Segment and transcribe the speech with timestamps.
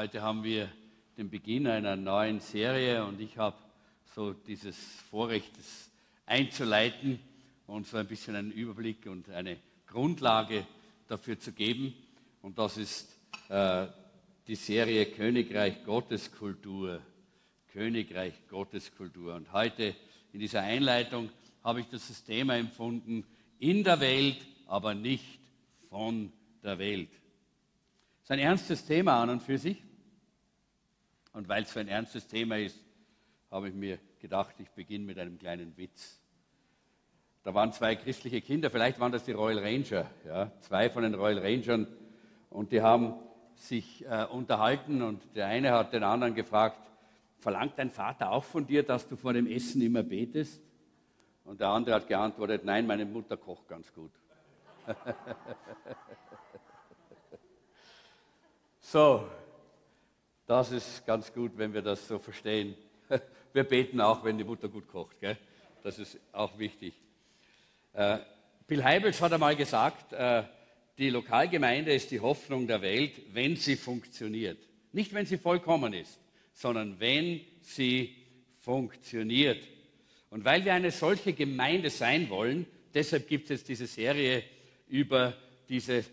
[0.00, 0.72] Heute haben wir
[1.18, 3.58] den Beginn einer neuen Serie und ich habe
[4.14, 4.74] so dieses
[5.10, 5.90] Vorrecht, das
[6.24, 7.20] einzuleiten
[7.66, 10.66] und so ein bisschen einen Überblick und eine Grundlage
[11.06, 11.92] dafür zu geben.
[12.40, 13.14] Und das ist
[13.50, 13.88] äh,
[14.46, 17.02] die Serie Königreich Gottes Kultur.
[17.70, 19.34] Königreich Gottes Kultur.
[19.34, 19.94] Und heute
[20.32, 21.28] in dieser Einleitung
[21.62, 23.22] habe ich das Thema empfunden,
[23.58, 25.40] in der Welt, aber nicht
[25.90, 27.10] von der Welt.
[27.10, 29.76] Das ist ein ernstes Thema an und für sich.
[31.32, 32.78] Und weil es so ein ernstes Thema ist,
[33.50, 36.20] habe ich mir gedacht, ich beginne mit einem kleinen Witz.
[37.42, 41.14] Da waren zwei christliche Kinder, vielleicht waren das die Royal Ranger, ja, zwei von den
[41.14, 41.86] Royal Rangern,
[42.50, 43.14] und die haben
[43.54, 46.78] sich äh, unterhalten und der eine hat den anderen gefragt,
[47.38, 50.60] verlangt dein Vater auch von dir, dass du vor dem Essen immer betest?
[51.44, 54.10] Und der andere hat geantwortet, nein, meine Mutter kocht ganz gut.
[58.80, 59.26] so,
[60.50, 62.74] das ist ganz gut, wenn wir das so verstehen.
[63.52, 65.20] Wir beten auch, wenn die Mutter gut kocht.
[65.20, 65.36] Gell?
[65.84, 66.92] Das ist auch wichtig.
[67.92, 68.18] Äh,
[68.66, 70.42] Bill Heibels hat einmal gesagt, äh,
[70.98, 74.58] die Lokalgemeinde ist die Hoffnung der Welt, wenn sie funktioniert.
[74.92, 76.18] Nicht, wenn sie vollkommen ist,
[76.52, 78.16] sondern wenn sie
[78.58, 79.62] funktioniert.
[80.30, 84.42] Und weil wir eine solche Gemeinde sein wollen, deshalb gibt es diese Serie
[84.88, 85.34] über
[85.68, 86.04] diese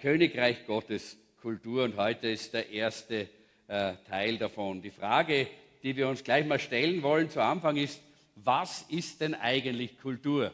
[0.00, 3.28] Königreich Gottes Kultur und heute ist der erste
[3.68, 4.82] äh, Teil davon.
[4.82, 5.48] Die Frage,
[5.82, 8.02] die wir uns gleich mal stellen wollen zu Anfang ist,
[8.36, 10.52] was ist denn eigentlich Kultur?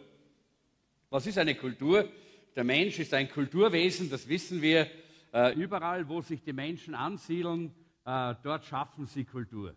[1.09, 2.09] Was ist eine Kultur?
[2.55, 4.87] Der Mensch ist ein Kulturwesen, das wissen wir.
[5.33, 7.73] Äh, überall, wo sich die Menschen ansiedeln,
[8.05, 9.75] äh, dort schaffen sie Kultur.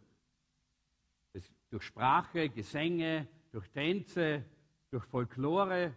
[1.70, 4.44] Durch Sprache, Gesänge, durch Tänze,
[4.92, 5.96] durch Folklore,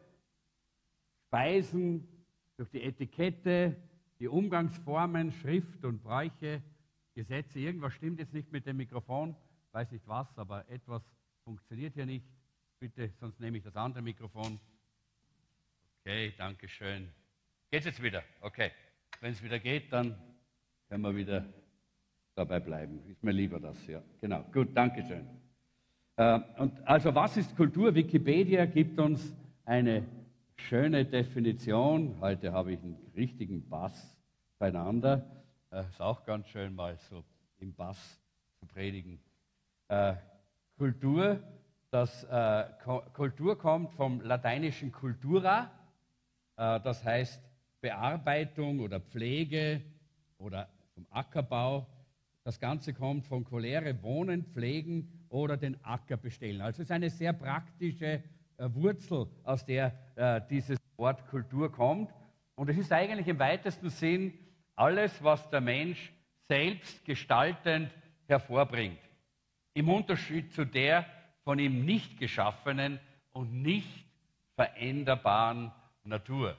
[1.26, 2.06] Speisen,
[2.56, 3.76] durch die Etikette,
[4.18, 6.62] die Umgangsformen, Schrift und Bräuche,
[7.16, 7.58] Gesetze.
[7.58, 9.34] Irgendwas stimmt jetzt nicht mit dem Mikrofon
[9.76, 11.02] weiß nicht was, aber etwas
[11.44, 12.24] funktioniert hier nicht.
[12.80, 14.58] Bitte, sonst nehme ich das andere Mikrofon.
[16.00, 17.10] Okay, danke schön.
[17.70, 18.22] Geht es jetzt wieder?
[18.40, 18.70] Okay.
[19.20, 20.16] Wenn es wieder geht, dann
[20.88, 21.44] können wir wieder
[22.34, 23.02] dabei bleiben.
[23.06, 24.02] Ist mir lieber das, ja.
[24.22, 24.44] Genau.
[24.50, 25.26] Gut, danke schön.
[26.16, 27.94] Äh, und also was ist Kultur?
[27.94, 30.06] Wikipedia gibt uns eine
[30.56, 32.18] schöne Definition.
[32.18, 34.16] Heute habe ich einen richtigen Bass
[34.58, 35.35] beieinander.
[35.76, 37.22] Äh, ist auch ganz schön, mal so
[37.58, 37.98] im Bass
[38.58, 39.20] zu predigen.
[39.88, 40.14] Äh,
[40.78, 41.42] Kultur.
[41.90, 42.64] Das, äh,
[43.12, 45.70] Kultur kommt vom lateinischen cultura,
[46.56, 47.42] äh, das heißt
[47.82, 49.82] Bearbeitung oder Pflege
[50.38, 51.86] oder vom Ackerbau.
[52.42, 56.62] Das Ganze kommt von Cholere, Wohnen, Pflegen oder den Acker bestellen.
[56.62, 58.22] Also es ist eine sehr praktische
[58.56, 62.14] äh, Wurzel, aus der äh, dieses Wort Kultur kommt.
[62.54, 64.32] Und es ist eigentlich im weitesten Sinn
[64.76, 66.12] alles, was der Mensch
[66.48, 67.90] selbst gestaltend
[68.28, 69.00] hervorbringt
[69.74, 71.04] im Unterschied zu der
[71.44, 72.98] von ihm nicht geschaffenen
[73.32, 74.06] und nicht
[74.54, 75.70] veränderbaren
[76.02, 76.56] Natur.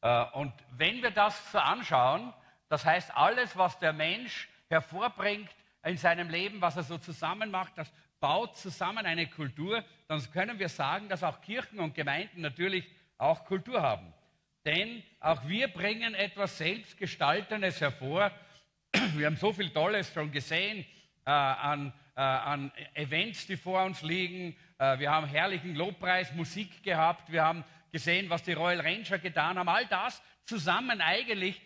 [0.00, 2.32] Äh, und wenn wir das so anschauen,
[2.68, 5.50] das heißt alles, was der Mensch hervorbringt
[5.82, 10.58] in seinem Leben, was er so zusammen macht, das baut zusammen eine Kultur, dann können
[10.58, 12.88] wir sagen, dass auch Kirchen und Gemeinden natürlich
[13.18, 14.12] auch Kultur haben.
[14.64, 18.30] Denn auch wir bringen etwas Selbstgestaltendes hervor.
[19.14, 20.84] Wir haben so viel Tolles schon gesehen
[21.24, 24.56] äh, an, äh, an Events, die vor uns liegen.
[24.78, 27.30] Äh, wir haben herrlichen Lobpreis, Musik gehabt.
[27.30, 29.68] Wir haben gesehen, was die Royal Ranger getan haben.
[29.68, 31.60] All das zusammen eigentlich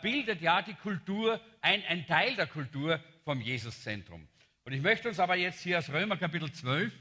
[0.00, 4.28] bildet ja die Kultur, ein, ein Teil der Kultur vom Jesuszentrum.
[4.64, 6.92] Und ich möchte uns aber jetzt hier aus Römer Kapitel 12,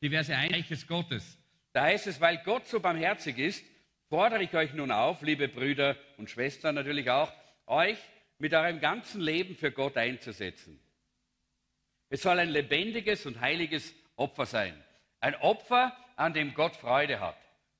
[0.00, 1.38] die Verse 1 Reiches Gottes.
[1.72, 3.64] Da heißt es, weil Gott so barmherzig ist,
[4.10, 7.32] fordere ich euch nun auf, liebe Brüder und Schwestern natürlich auch,
[7.66, 7.98] euch
[8.38, 10.80] mit eurem ganzen Leben für Gott einzusetzen.
[12.10, 14.74] Es soll ein lebendiges und heiliges Opfer sein.
[15.20, 17.36] Ein Opfer, an dem Gott Freude hat.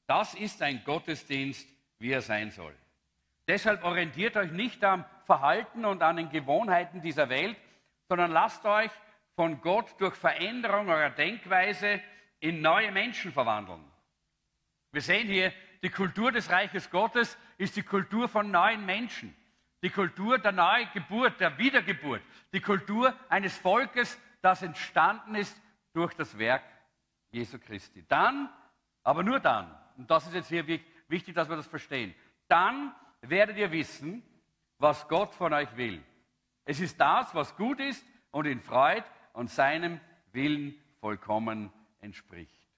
[0.07, 1.69] Das ist ein Gottesdienst,
[1.99, 2.75] wie er sein soll.
[3.49, 7.57] Deshalb orientiert euch nicht am Verhalten und an den Gewohnheiten dieser Welt,
[8.09, 8.91] sondern lasst euch
[9.35, 12.01] von Gott durch Veränderung eurer Denkweise
[12.39, 13.85] in neue Menschen verwandeln.
[14.93, 19.35] Wir sehen hier, die Kultur des Reiches Gottes ist die Kultur von neuen Menschen.
[19.83, 22.23] Die Kultur der Neugeburt, der Wiedergeburt.
[22.53, 25.61] Die Kultur eines Volkes, das entstanden ist
[25.95, 26.63] durch das Werk
[27.31, 28.05] Jesu Christi.
[28.07, 28.51] Dann,
[29.03, 30.67] aber nur dann, und das ist jetzt hier
[31.09, 32.15] wichtig, dass wir das verstehen,
[32.49, 34.23] dann werdet ihr wissen,
[34.79, 36.03] was Gott von euch will.
[36.65, 40.01] Es ist das, was gut ist und in Freud und seinem
[40.33, 42.69] Willen vollkommen entspricht.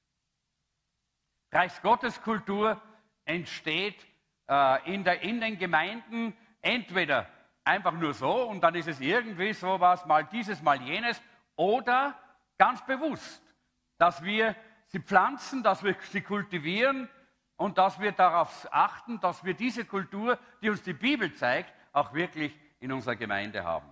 [1.50, 2.80] Reichsgotteskultur
[3.24, 3.96] entsteht
[4.48, 7.28] äh, in, der, in den Gemeinden entweder
[7.64, 11.20] einfach nur so und dann ist es irgendwie so was, mal dieses, mal jenes.
[11.56, 12.18] Oder
[12.58, 13.42] ganz bewusst,
[13.98, 17.08] dass wir sie pflanzen, dass wir sie kultivieren
[17.56, 22.12] und dass wir darauf achten, dass wir diese Kultur, die uns die Bibel zeigt, auch
[22.12, 23.88] wirklich in unserer Gemeinde haben.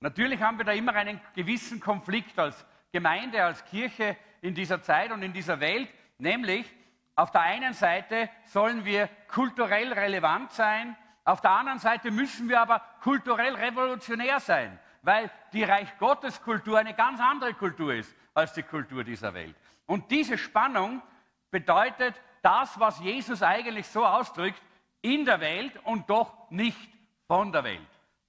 [0.00, 5.12] Natürlich haben wir da immer einen gewissen Konflikt als Gemeinde, als Kirche in dieser Zeit
[5.12, 5.88] und in dieser Welt,
[6.18, 6.66] nämlich
[7.14, 12.60] auf der einen Seite sollen wir kulturell relevant sein, auf der anderen Seite müssen wir
[12.60, 18.52] aber kulturell revolutionär sein, weil die Reich Gottes Kultur eine ganz andere Kultur ist als
[18.54, 19.54] die Kultur dieser Welt.
[19.86, 21.02] Und diese Spannung
[21.50, 24.60] bedeutet das, was Jesus eigentlich so ausdrückt,
[25.00, 26.90] in der Welt und doch nicht
[27.26, 27.80] von der Welt.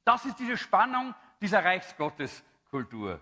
[0.03, 3.19] Das ist diese Spannung dieser Reichsgotteskultur.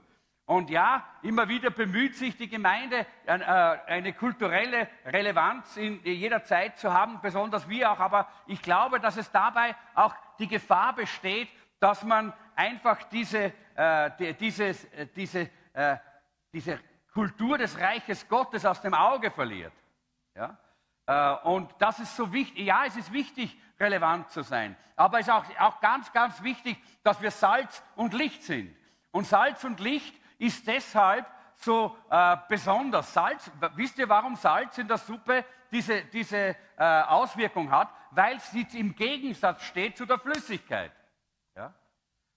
[0.51, 6.77] Und ja, immer wieder bemüht sich die Gemeinde, äh, eine kulturelle Relevanz in jeder Zeit
[6.77, 8.01] zu haben, besonders wir auch.
[8.01, 11.48] Aber ich glaube, dass es dabei auch die Gefahr besteht,
[11.80, 14.75] dass man einfach diese, äh, diese,
[15.71, 15.98] äh,
[16.51, 16.81] diese
[17.13, 19.71] Kultur des Reiches Gottes aus dem Auge verliert.
[20.36, 20.57] Ja?
[21.06, 22.65] Äh, und das ist so wichtig.
[22.65, 24.75] Ja, es ist wichtig, relevant zu sein.
[24.97, 28.75] Aber es ist auch, auch ganz, ganz wichtig, dass wir Salz und Licht sind.
[29.12, 33.14] Und Salz und Licht ist deshalb so äh, besonders.
[33.14, 37.90] Salz, wisst ihr, warum Salz in der Suppe diese, diese äh, Auswirkung hat?
[38.10, 40.92] Weil sie im Gegensatz steht zu der Flüssigkeit.
[41.56, 41.72] Ja?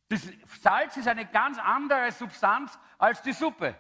[0.09, 0.29] Das
[0.61, 3.75] Salz ist eine ganz andere Substanz als die Suppe.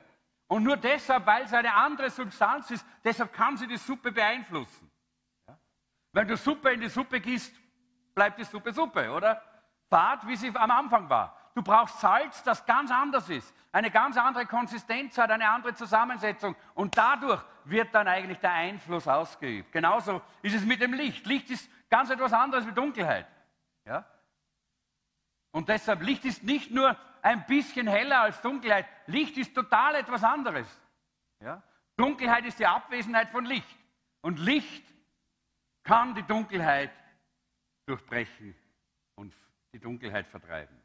[0.47, 4.91] Und nur deshalb, weil es eine andere Substanz ist, deshalb kann sie die Suppe beeinflussen.
[5.47, 5.59] Ja?
[6.13, 7.55] Wenn du Suppe in die Suppe gießt,
[8.15, 9.43] bleibt die Suppe Suppe, oder?
[9.91, 11.44] Fad, wie sie am Anfang war.
[11.55, 16.57] Du brauchst Salz, das ganz anders ist, eine ganz andere Konsistenz hat, eine andere Zusammensetzung.
[16.75, 19.71] Und dadurch wird dann eigentlich der Einfluss ausgeübt.
[19.71, 21.25] Genauso ist es mit dem Licht.
[21.27, 23.27] Licht ist ganz etwas anderes wie Dunkelheit.
[23.85, 24.05] Ja?
[25.53, 28.87] Und deshalb, Licht ist nicht nur ein bisschen heller als Dunkelheit.
[29.07, 30.67] Licht ist total etwas anderes.
[31.41, 31.63] Ja?
[31.97, 33.79] Dunkelheit ist die Abwesenheit von Licht.
[34.23, 34.85] Und Licht
[35.85, 36.91] kann die Dunkelheit
[37.87, 38.57] durchbrechen
[39.15, 39.33] und
[39.73, 40.84] die Dunkelheit vertreiben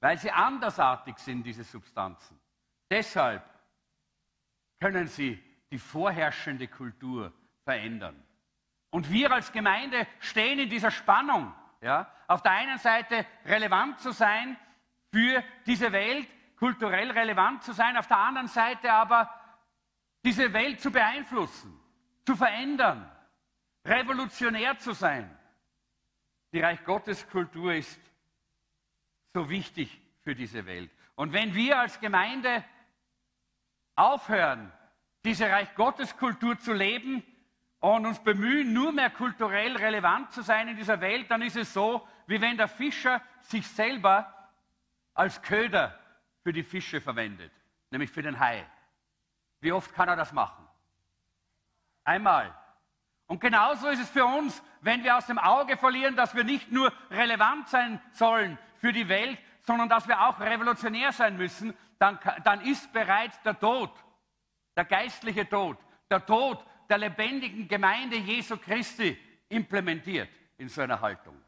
[0.00, 2.38] weil sie andersartig sind, diese Substanzen.
[2.90, 3.44] Deshalb
[4.80, 7.32] können sie die vorherrschende Kultur
[7.64, 8.20] verändern.
[8.90, 11.54] Und wir als Gemeinde stehen in dieser Spannung.
[11.80, 12.10] Ja?
[12.26, 14.56] Auf der einen Seite relevant zu sein
[15.12, 19.32] für diese Welt, kulturell relevant zu sein, auf der anderen Seite aber
[20.24, 21.78] diese Welt zu beeinflussen,
[22.26, 23.10] zu verändern,
[23.84, 25.34] revolutionär zu sein.
[26.52, 28.00] Die Reich Gottes Kultur ist
[29.32, 30.90] so wichtig für diese Welt.
[31.14, 32.64] Und wenn wir als Gemeinde
[33.94, 34.72] aufhören,
[35.24, 37.22] diese Reich Gottes Kultur zu leben
[37.78, 41.72] und uns bemühen, nur mehr kulturell relevant zu sein in dieser Welt, dann ist es
[41.72, 44.32] so, wie wenn der Fischer sich selber
[45.14, 45.98] als Köder
[46.42, 47.52] für die Fische verwendet,
[47.90, 48.66] nämlich für den Hai.
[49.60, 50.66] Wie oft kann er das machen?
[52.04, 52.54] Einmal.
[53.26, 56.72] Und genauso ist es für uns, wenn wir aus dem Auge verlieren, dass wir nicht
[56.72, 62.18] nur relevant sein sollen für die Welt, sondern dass wir auch revolutionär sein müssen, dann,
[62.44, 63.92] dann ist bereits der Tod,
[64.76, 65.76] der geistliche Tod,
[66.10, 69.16] der Tod der lebendigen Gemeinde Jesu Christi
[69.48, 71.40] implementiert in so einer Haltung.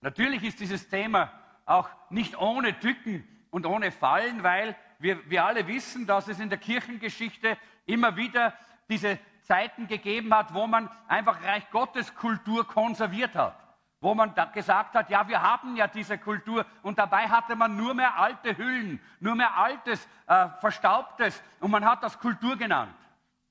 [0.00, 1.32] Natürlich ist dieses Thema
[1.66, 6.48] auch nicht ohne Tücken und ohne Fallen, weil wir, wir alle wissen, dass es in
[6.48, 8.56] der Kirchengeschichte immer wieder
[8.88, 13.67] diese Zeiten gegeben hat, wo man einfach Reich Gottes Kultur konserviert hat
[14.00, 17.94] wo man gesagt hat, ja, wir haben ja diese Kultur und dabei hatte man nur
[17.94, 22.94] mehr alte Hüllen, nur mehr altes, äh, verstaubtes und man hat das Kultur genannt.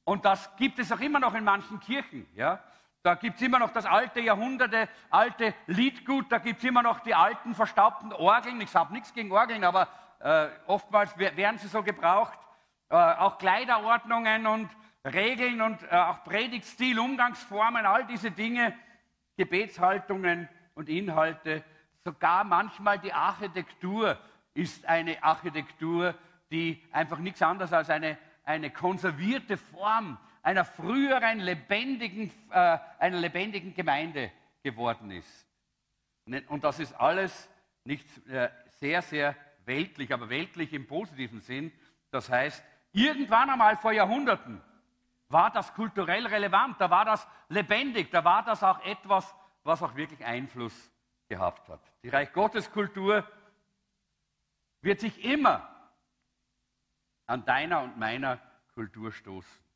[0.05, 2.25] Und das gibt es auch immer noch in manchen Kirchen.
[2.33, 2.59] Ja?
[3.03, 7.01] Da gibt es immer noch das alte Jahrhunderte, alte Liedgut, da gibt es immer noch
[7.01, 8.61] die alten verstaubten Orgeln.
[8.61, 9.89] Ich habe nichts gegen Orgeln, aber
[10.19, 12.39] äh, oftmals werden sie so gebraucht.
[12.89, 14.69] Äh, auch Kleiderordnungen und
[15.03, 18.73] Regeln und äh, auch Predigtstil, Umgangsformen, all diese Dinge
[19.37, 21.63] Gebetshaltungen und Inhalte,
[22.03, 24.17] sogar manchmal die Architektur
[24.53, 26.15] ist eine Architektur,
[26.51, 33.73] die einfach nichts anderes als eine, eine konservierte Form einer früheren lebendigen, äh, einer lebendigen
[33.73, 34.31] Gemeinde
[34.63, 35.45] geworden ist.
[36.47, 37.49] Und das ist alles
[37.83, 41.71] nicht äh, sehr, sehr weltlich, aber weltlich im positiven Sinn.
[42.11, 42.63] Das heißt,
[42.93, 44.61] irgendwann einmal vor Jahrhunderten
[45.29, 49.95] war das kulturell relevant, da war das lebendig, da war das auch etwas, was auch
[49.95, 50.91] wirklich Einfluss
[51.27, 51.81] gehabt hat.
[52.03, 53.29] Die Reich Gottes Kultur
[54.81, 55.67] wird sich immer
[57.25, 58.39] an deiner und meiner
[58.73, 59.67] Kultur stoßen.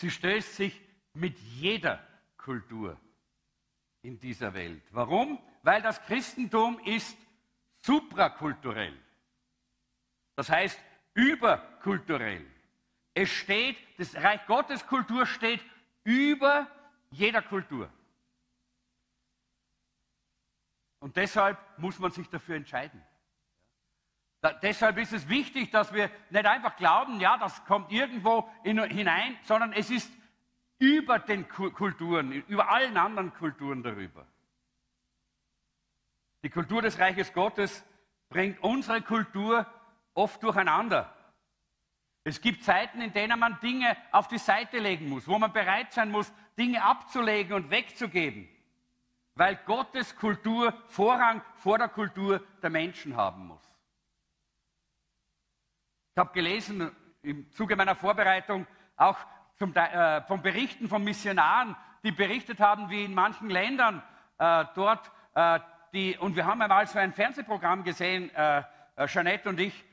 [0.00, 0.80] Sie stößt sich
[1.14, 2.06] mit jeder
[2.36, 3.00] Kultur
[4.02, 4.82] in dieser Welt.
[4.90, 5.40] Warum?
[5.62, 7.16] Weil das Christentum ist
[7.80, 9.00] suprakulturell.
[10.36, 10.78] Das heißt
[11.14, 12.44] überkulturell.
[13.14, 15.60] Es steht, das Reich Gottes Kultur steht
[16.02, 16.66] über
[17.10, 17.88] jeder Kultur.
[20.98, 23.02] Und deshalb muss man sich dafür entscheiden.
[24.40, 28.82] Da, deshalb ist es wichtig, dass wir nicht einfach glauben, ja, das kommt irgendwo in,
[28.82, 30.12] hinein, sondern es ist
[30.78, 34.26] über den Kulturen, über allen anderen Kulturen darüber.
[36.42, 37.84] Die Kultur des Reiches Gottes
[38.28, 39.66] bringt unsere Kultur
[40.12, 41.13] oft durcheinander.
[42.24, 45.92] Es gibt Zeiten, in denen man Dinge auf die Seite legen muss, wo man bereit
[45.92, 48.48] sein muss, Dinge abzulegen und wegzugeben,
[49.34, 53.62] weil Gottes Kultur Vorrang vor der Kultur der Menschen haben muss.
[56.14, 56.90] Ich habe gelesen
[57.22, 58.66] im Zuge meiner Vorbereitung
[58.96, 59.18] auch
[59.58, 64.02] zum, äh, von Berichten von Missionaren, die berichtet haben, wie in manchen Ländern
[64.38, 65.60] äh, dort, äh,
[65.92, 68.62] die, und wir haben einmal so ein Fernsehprogramm gesehen, äh,
[68.96, 69.84] äh, Jeanette und ich,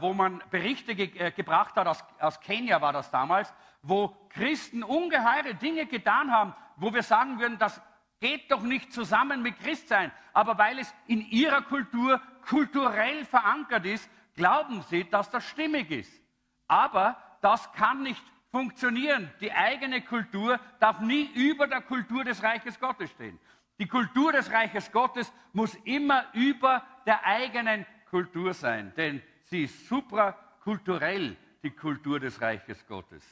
[0.00, 4.82] wo man Berichte ge äh, gebracht hat, aus, aus Kenia war das damals, wo Christen
[4.82, 7.80] ungeheure Dinge getan haben, wo wir sagen würden, das
[8.20, 10.10] geht doch nicht zusammen mit Christsein.
[10.32, 16.22] Aber weil es in ihrer Kultur kulturell verankert ist, glauben sie, dass das stimmig ist.
[16.66, 19.30] Aber das kann nicht funktionieren.
[19.40, 23.38] Die eigene Kultur darf nie über der Kultur des Reiches Gottes stehen.
[23.78, 29.88] Die Kultur des Reiches Gottes muss immer über der eigenen Kultur sein, denn Sie ist
[29.88, 33.24] suprakulturell, die Kultur des Reiches Gottes.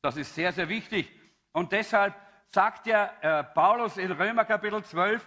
[0.00, 1.10] Das ist sehr, sehr wichtig.
[1.52, 2.14] Und deshalb
[2.50, 5.26] sagt ja äh, Paulus in Römer Kapitel 12,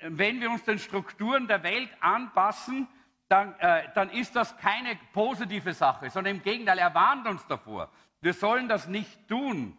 [0.00, 2.88] wenn wir uns den Strukturen der Welt anpassen,
[3.28, 7.90] dann, äh, dann ist das keine positive Sache, sondern im Gegenteil, er warnt uns davor.
[8.20, 9.76] Wir sollen das nicht tun,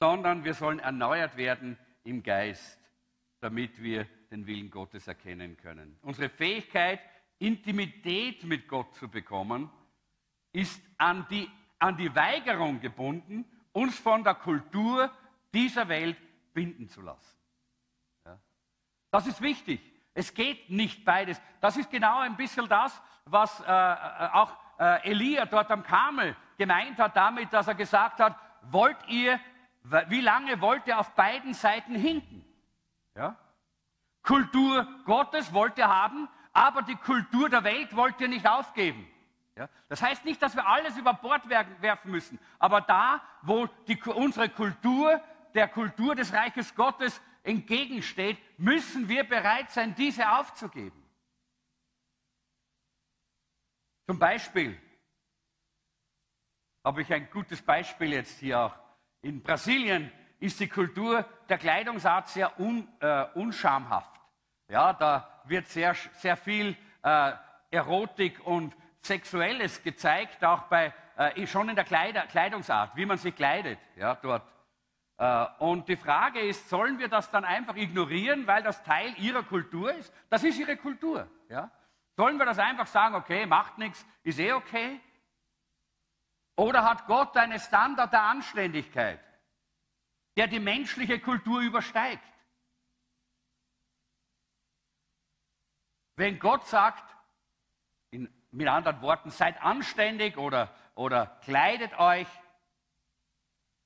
[0.00, 2.80] sondern wir sollen erneuert werden im Geist,
[3.40, 5.98] damit wir den Willen Gottes erkennen können.
[6.02, 7.00] Unsere Fähigkeit,
[7.38, 9.70] Intimität mit Gott zu bekommen,
[10.52, 15.10] ist an die, an die Weigerung gebunden, uns von der Kultur
[15.54, 16.16] dieser Welt
[16.52, 17.38] binden zu lassen.
[18.24, 18.38] Ja?
[19.10, 19.80] Das ist wichtig.
[20.14, 21.40] Es geht nicht beides.
[21.60, 26.36] Das ist genau ein bisschen das, was äh, äh auch äh, Elia dort am Kamel
[26.56, 29.38] gemeint hat, damit, dass er gesagt hat, wollt ihr,
[30.08, 32.44] wie lange wollt ihr auf beiden Seiten hinken?
[33.14, 33.36] Ja?
[34.22, 36.28] Kultur Gottes wollt ihr haben,
[36.58, 39.06] aber die Kultur der Welt wollt ihr nicht aufgeben.
[39.54, 39.68] Ja?
[39.88, 44.48] Das heißt nicht, dass wir alles über Bord werfen müssen, aber da, wo die, unsere
[44.48, 45.22] Kultur
[45.54, 51.00] der Kultur des Reiches Gottes entgegensteht, müssen wir bereit sein, diese aufzugeben.
[54.06, 54.76] Zum Beispiel
[56.84, 58.74] habe ich ein gutes Beispiel jetzt hier auch.
[59.22, 60.10] In Brasilien
[60.40, 64.17] ist die Kultur der Kleidungsart sehr un, äh, unschamhaft.
[64.68, 67.32] Ja, da wird sehr, sehr viel äh,
[67.70, 73.34] Erotik und Sexuelles gezeigt, auch bei, äh, schon in der Kleider, Kleidungsart, wie man sich
[73.34, 74.42] kleidet ja, dort.
[75.16, 79.42] Äh, und die Frage ist, sollen wir das dann einfach ignorieren, weil das Teil ihrer
[79.42, 80.12] Kultur ist?
[80.28, 81.26] Das ist ihre Kultur.
[81.48, 81.70] Ja?
[82.16, 85.00] Sollen wir das einfach sagen, okay, macht nichts, ist eh okay?
[86.56, 89.20] Oder hat Gott einen Standard der Anständigkeit,
[90.36, 92.22] der die menschliche Kultur übersteigt?
[96.18, 97.04] Wenn Gott sagt,
[98.10, 102.26] in, mit anderen Worten, seid anständig oder, oder kleidet euch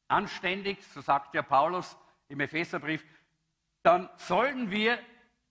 [0.08, 1.94] anständig, so sagt ja Paulus
[2.28, 3.04] im Epheserbrief,
[3.82, 4.98] dann sollen wir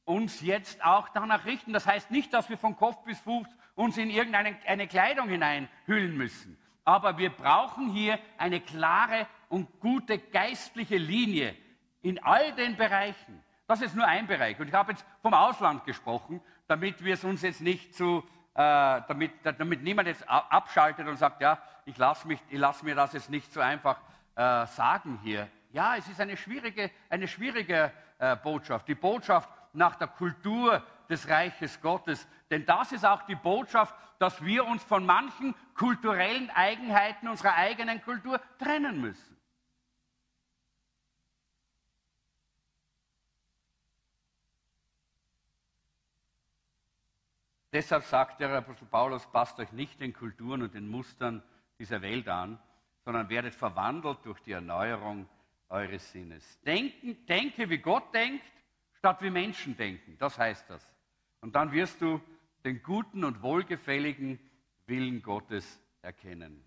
[0.05, 1.71] uns jetzt auch danach richten.
[1.71, 6.17] Das heißt nicht, dass wir von Kopf bis Fuß uns in irgendeine eine Kleidung hineinhüllen
[6.17, 6.57] müssen.
[6.83, 11.55] Aber wir brauchen hier eine klare und gute geistliche Linie
[12.01, 13.43] in all den Bereichen.
[13.67, 14.59] Das ist nur ein Bereich.
[14.59, 18.23] Und ich habe jetzt vom Ausland gesprochen damit wir es uns jetzt nicht zu,
[18.53, 23.29] äh, damit, damit niemand jetzt abschaltet und sagt, ja, ich lasse lass mir das jetzt
[23.29, 23.99] nicht so einfach
[24.35, 25.49] äh, sagen hier.
[25.73, 28.87] Ja, es ist eine schwierige, eine schwierige äh, Botschaft.
[28.87, 32.25] Die Botschaft nach der Kultur des Reiches Gottes.
[32.49, 38.01] Denn das ist auch die Botschaft, dass wir uns von manchen kulturellen Eigenheiten unserer eigenen
[38.01, 39.35] Kultur trennen müssen.
[47.73, 51.41] Deshalb sagt der Apostel Paulus, passt euch nicht den Kulturen und den Mustern
[51.79, 52.59] dieser Welt an,
[53.05, 55.27] sondern werdet verwandelt durch die Erneuerung
[55.69, 56.59] eures Sinnes.
[56.61, 58.43] Denken, denke, wie Gott denkt,
[58.97, 60.17] statt wie Menschen denken.
[60.19, 60.85] Das heißt das.
[61.39, 62.21] Und dann wirst du
[62.65, 64.37] den guten und wohlgefälligen
[64.85, 66.63] Willen Gottes erkennen.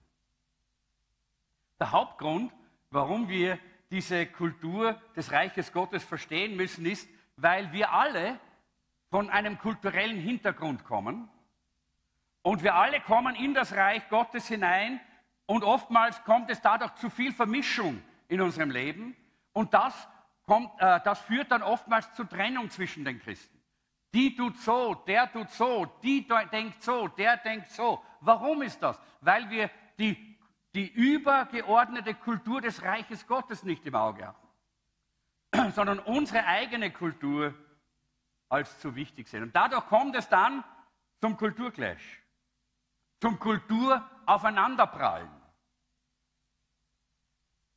[1.79, 2.53] Der Hauptgrund,
[2.91, 3.59] warum wir
[3.91, 8.41] diese Kultur des Reiches Gottes verstehen müssen, ist, weil wir alle
[9.15, 11.29] von einem kulturellen Hintergrund kommen
[12.43, 14.99] und wir alle kommen in das Reich Gottes hinein
[15.47, 19.15] und oftmals kommt es dadurch zu viel Vermischung in unserem Leben
[19.53, 20.09] und das,
[20.47, 23.57] kommt, äh, das führt dann oftmals zu Trennung zwischen den Christen.
[24.13, 28.03] Die tut so, der tut so, die denkt so, der denkt so.
[28.21, 28.99] Warum ist das?
[29.21, 30.37] Weil wir die,
[30.75, 34.35] die übergeordnete Kultur des Reiches Gottes nicht im Auge
[35.55, 37.55] haben, sondern unsere eigene Kultur
[38.49, 39.43] als zu wichtig sehen.
[39.45, 40.65] Und dadurch kommt es dann
[41.21, 42.23] zum Kulturclash,
[43.21, 45.31] zum Kulturaufeinanderprallen.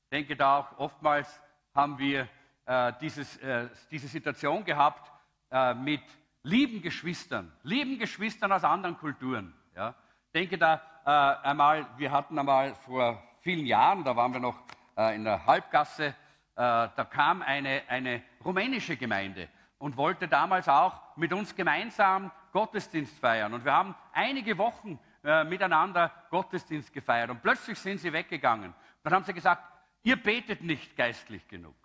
[0.03, 1.41] Ich denke da auch oftmals
[1.74, 2.27] haben wir
[2.65, 5.12] äh, dieses, äh, diese Situation gehabt
[5.51, 6.01] äh, mit
[6.43, 9.53] lieben Geschwistern, lieben Geschwistern aus anderen Kulturen.
[9.75, 9.93] Ja.
[10.27, 14.59] Ich denke da äh, einmal, wir hatten einmal vor vielen Jahren, da waren wir noch
[14.97, 16.13] äh, in der Halbgasse, äh,
[16.55, 23.53] da kam eine, eine rumänische Gemeinde und wollte damals auch mit uns gemeinsam Gottesdienst feiern.
[23.53, 27.29] Und wir haben einige Wochen äh, miteinander Gottesdienst gefeiert.
[27.29, 28.74] Und plötzlich sind sie weggegangen.
[29.03, 29.63] Dann haben sie gesagt,
[30.03, 31.75] ihr betet nicht geistlich genug.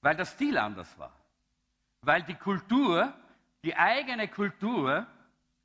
[0.00, 1.12] Weil der Stil anders war
[2.06, 3.12] weil die Kultur,
[3.62, 5.06] die eigene Kultur,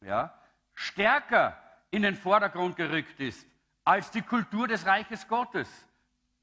[0.02, 0.34] ja,
[0.74, 1.58] stärker
[1.92, 3.48] in den Vordergrund gerückt ist
[3.84, 5.88] als die Kultur des Reiches Gottes.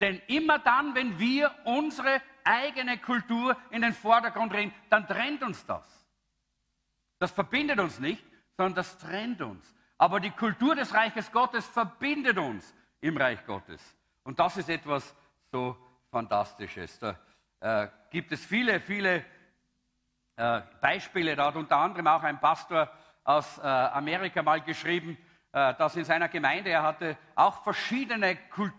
[0.00, 5.64] Denn immer dann, wenn wir unsere eigene Kultur in den Vordergrund bringen, dann trennt uns
[5.66, 5.84] das.
[7.18, 8.24] Das verbindet uns nicht,
[8.56, 9.74] sondern das trennt uns.
[9.98, 13.96] Aber die Kultur des Reiches Gottes verbindet uns im Reich Gottes.
[14.22, 15.14] Und das ist etwas
[15.50, 15.76] so
[16.10, 16.98] Fantastisches.
[16.98, 17.16] Da
[17.60, 19.24] äh, gibt es viele, viele
[20.36, 21.36] äh, Beispiele.
[21.36, 22.90] Da hat unter anderem auch ein Pastor
[23.24, 25.18] aus äh, Amerika mal geschrieben,
[25.52, 28.72] äh, dass in seiner Gemeinde, er hatte auch verschiedene Kult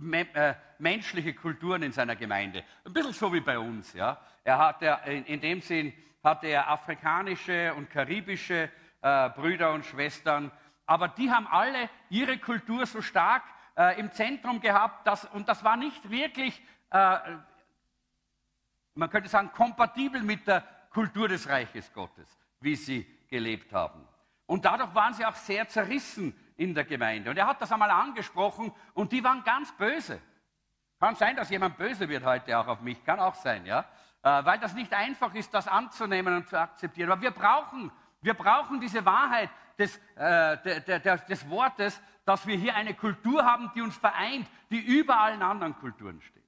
[0.00, 2.64] me äh, menschliche Kulturen in seiner Gemeinde.
[2.84, 3.92] Ein bisschen so wie bei uns.
[3.92, 4.20] Ja.
[4.44, 10.50] Er hatte, in, dem Sinn hatte er afrikanische und karibische äh, Brüder und Schwestern,
[10.86, 13.44] aber die haben alle ihre Kultur so stark
[13.76, 16.60] äh, im Zentrum gehabt, dass, und das war nicht wirklich,
[18.94, 22.28] man könnte sagen, kompatibel mit der Kultur des Reiches Gottes,
[22.60, 24.06] wie sie gelebt haben.
[24.44, 27.30] Und dadurch waren sie auch sehr zerrissen in der Gemeinde.
[27.30, 30.20] Und er hat das einmal angesprochen und die waren ganz böse.
[30.98, 33.84] Kann sein, dass jemand böse wird heute auch auf mich, kann auch sein, ja,
[34.22, 37.10] äh, weil das nicht einfach ist, das anzunehmen und zu akzeptieren.
[37.10, 42.56] Aber wir brauchen, wir brauchen diese Wahrheit des, äh, de, de, des Wortes, dass wir
[42.56, 46.42] hier eine Kultur haben, die uns vereint, die über allen anderen Kulturen steht.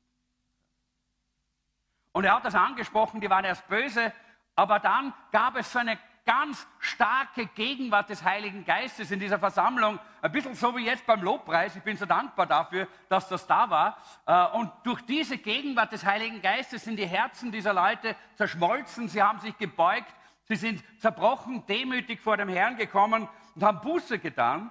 [2.12, 4.12] Und er hat das angesprochen, die waren erst böse,
[4.55, 9.99] aber dann gab es so eine ganz starke Gegenwart des Heiligen Geistes in dieser Versammlung.
[10.23, 11.77] Ein bisschen so wie jetzt beim Lobpreis.
[11.77, 13.99] Ich bin so dankbar dafür, dass das da war.
[14.27, 19.09] Äh, und durch diese Gegenwart des Heiligen Geistes sind die Herzen dieser Leute zerschmolzen.
[19.09, 20.15] Sie haben sich gebeugt.
[20.45, 24.71] Sie sind zerbrochen, demütig vor dem Herrn gekommen und haben Buße getan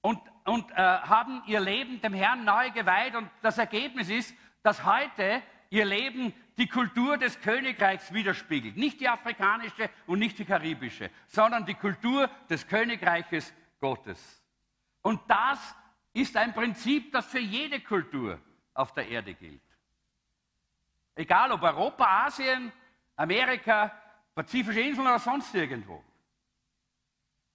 [0.00, 3.14] und, und äh, haben ihr Leben dem Herrn neu geweiht.
[3.16, 8.76] Und das Ergebnis ist, dass heute ihr Leben die Kultur des Königreichs widerspiegelt.
[8.76, 14.42] Nicht die afrikanische und nicht die karibische, sondern die Kultur des Königreiches Gottes.
[15.02, 15.74] Und das
[16.12, 18.40] ist ein Prinzip, das für jede Kultur
[18.74, 19.62] auf der Erde gilt.
[21.14, 22.72] Egal ob Europa, Asien,
[23.16, 23.92] Amerika,
[24.34, 26.04] Pazifische Inseln oder sonst irgendwo.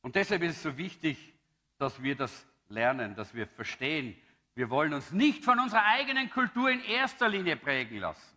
[0.01, 1.33] Und deshalb ist es so wichtig,
[1.77, 4.17] dass wir das lernen, dass wir verstehen,
[4.55, 8.32] wir wollen uns nicht von unserer eigenen Kultur in erster Linie prägen lassen.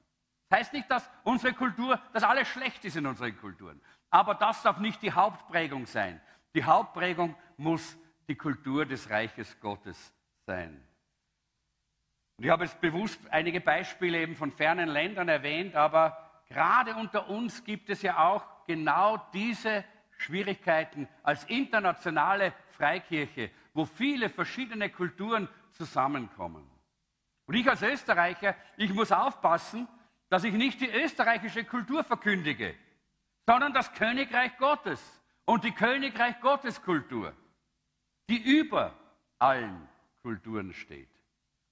[0.49, 3.81] Das heißt nicht, dass unsere Kultur, dass alles schlecht ist in unseren Kulturen.
[4.11, 6.21] Aber das darf nicht die Hauptprägung sein.
[6.55, 7.97] Die Hauptprägung muss
[8.29, 10.13] die Kultur des Reiches Gottes
[10.47, 10.83] sein.
[12.37, 17.29] Und ich habe jetzt bewusst einige Beispiele eben von fernen Ländern erwähnt, aber gerade unter
[17.29, 19.85] uns gibt es ja auch genau diese
[20.19, 26.69] Schwierigkeiten als internationale Freikirche, wo viele verschiedene Kulturen zusammenkommen.
[27.47, 29.89] Und ich als Österreicher, ich muss aufpassen,
[30.29, 32.75] dass ich nicht die österreichische Kultur verkündige,
[33.47, 35.01] sondern das Königreich Gottes
[35.45, 37.33] und die Königreich Gottes Kultur,
[38.29, 38.95] die über
[39.39, 39.89] allen
[40.23, 41.09] Kulturen steht.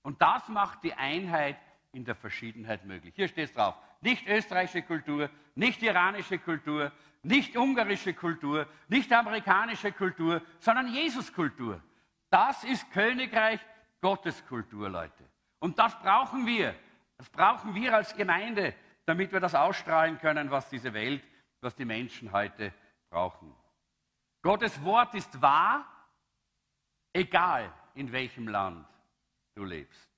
[0.03, 1.57] Und das macht die Einheit
[1.93, 3.15] in der Verschiedenheit möglich.
[3.17, 3.75] Hier steht es drauf.
[4.01, 11.83] Nicht österreichische Kultur, nicht iranische Kultur, nicht ungarische Kultur, nicht amerikanische Kultur, sondern Jesus-Kultur.
[12.29, 13.61] Das ist Königreich
[14.01, 15.25] Gottes Kultur, Leute.
[15.59, 16.75] Und das brauchen wir.
[17.19, 18.75] Das brauchen wir als Gemeinde,
[19.07, 21.23] damit wir das ausstrahlen können, was diese Welt,
[21.61, 22.73] was die Menschen heute
[23.11, 23.55] brauchen.
[24.43, 25.87] Gottes Wort ist wahr,
[27.13, 28.87] egal in welchem Land
[29.55, 30.11] du lebst.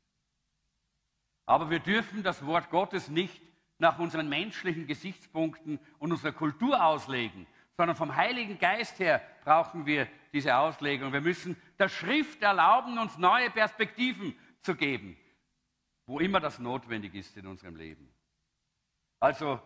[1.46, 3.40] Aber wir dürfen das Wort Gottes nicht
[3.78, 10.08] nach unseren menschlichen Gesichtspunkten und unserer Kultur auslegen, sondern vom Heiligen Geist her brauchen wir
[10.32, 11.12] diese Auslegung.
[11.12, 15.16] Wir müssen der Schrift erlauben, uns neue Perspektiven zu geben,
[16.06, 18.08] wo immer das notwendig ist in unserem Leben.
[19.18, 19.60] Also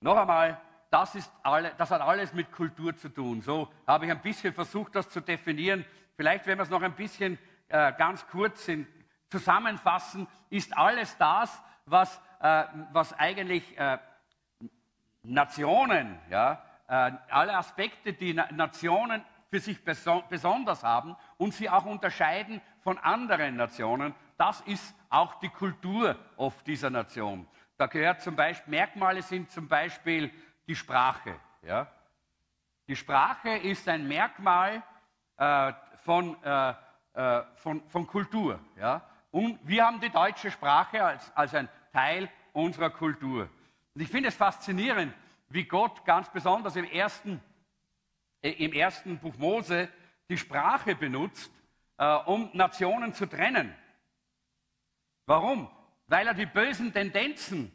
[0.00, 3.40] noch einmal, das, ist alle, das hat alles mit Kultur zu tun.
[3.40, 5.84] So habe ich ein bisschen versucht, das zu definieren.
[6.16, 8.86] Vielleicht, wenn wir es noch ein bisschen äh, ganz kurz in,
[9.30, 13.98] zusammenfassen, ist alles das, was, äh, was eigentlich äh,
[15.22, 21.70] Nationen, ja, äh, alle Aspekte, die Na Nationen für sich beso besonders haben und sie
[21.70, 27.46] auch unterscheiden von anderen Nationen, das ist auch die Kultur oft dieser Nation.
[27.76, 30.30] Da gehört zum Beispiel, Merkmale sind zum Beispiel
[30.66, 31.38] die Sprache.
[31.62, 31.86] Ja?
[32.88, 34.82] Die Sprache ist ein Merkmal
[35.36, 35.72] äh,
[36.04, 36.74] von, äh,
[37.14, 38.60] äh, von, von Kultur.
[38.76, 39.02] Ja?
[39.30, 43.48] Und wir haben die deutsche Sprache als, als ein Teil unserer Kultur.
[43.94, 45.14] Und ich finde es faszinierend,
[45.48, 47.40] wie Gott ganz besonders im ersten,
[48.42, 49.88] äh, im ersten Buch Mose
[50.28, 51.52] die Sprache benutzt,
[51.98, 53.74] äh, um Nationen zu trennen.
[55.26, 55.68] Warum?
[56.06, 57.72] Weil er die bösen Tendenzen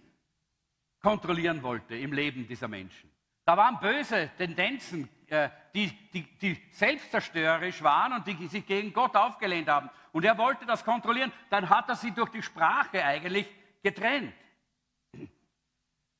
[1.02, 3.12] kontrollieren wollte im Leben dieser Menschen.
[3.44, 9.16] Da waren böse Tendenzen, äh, die, die, die selbstzerstörerisch waren und die sich gegen Gott
[9.16, 9.90] aufgelehnt haben.
[10.12, 11.32] Und er wollte das kontrollieren.
[11.50, 13.48] Dann hat er sie durch die Sprache eigentlich
[13.82, 14.34] getrennt.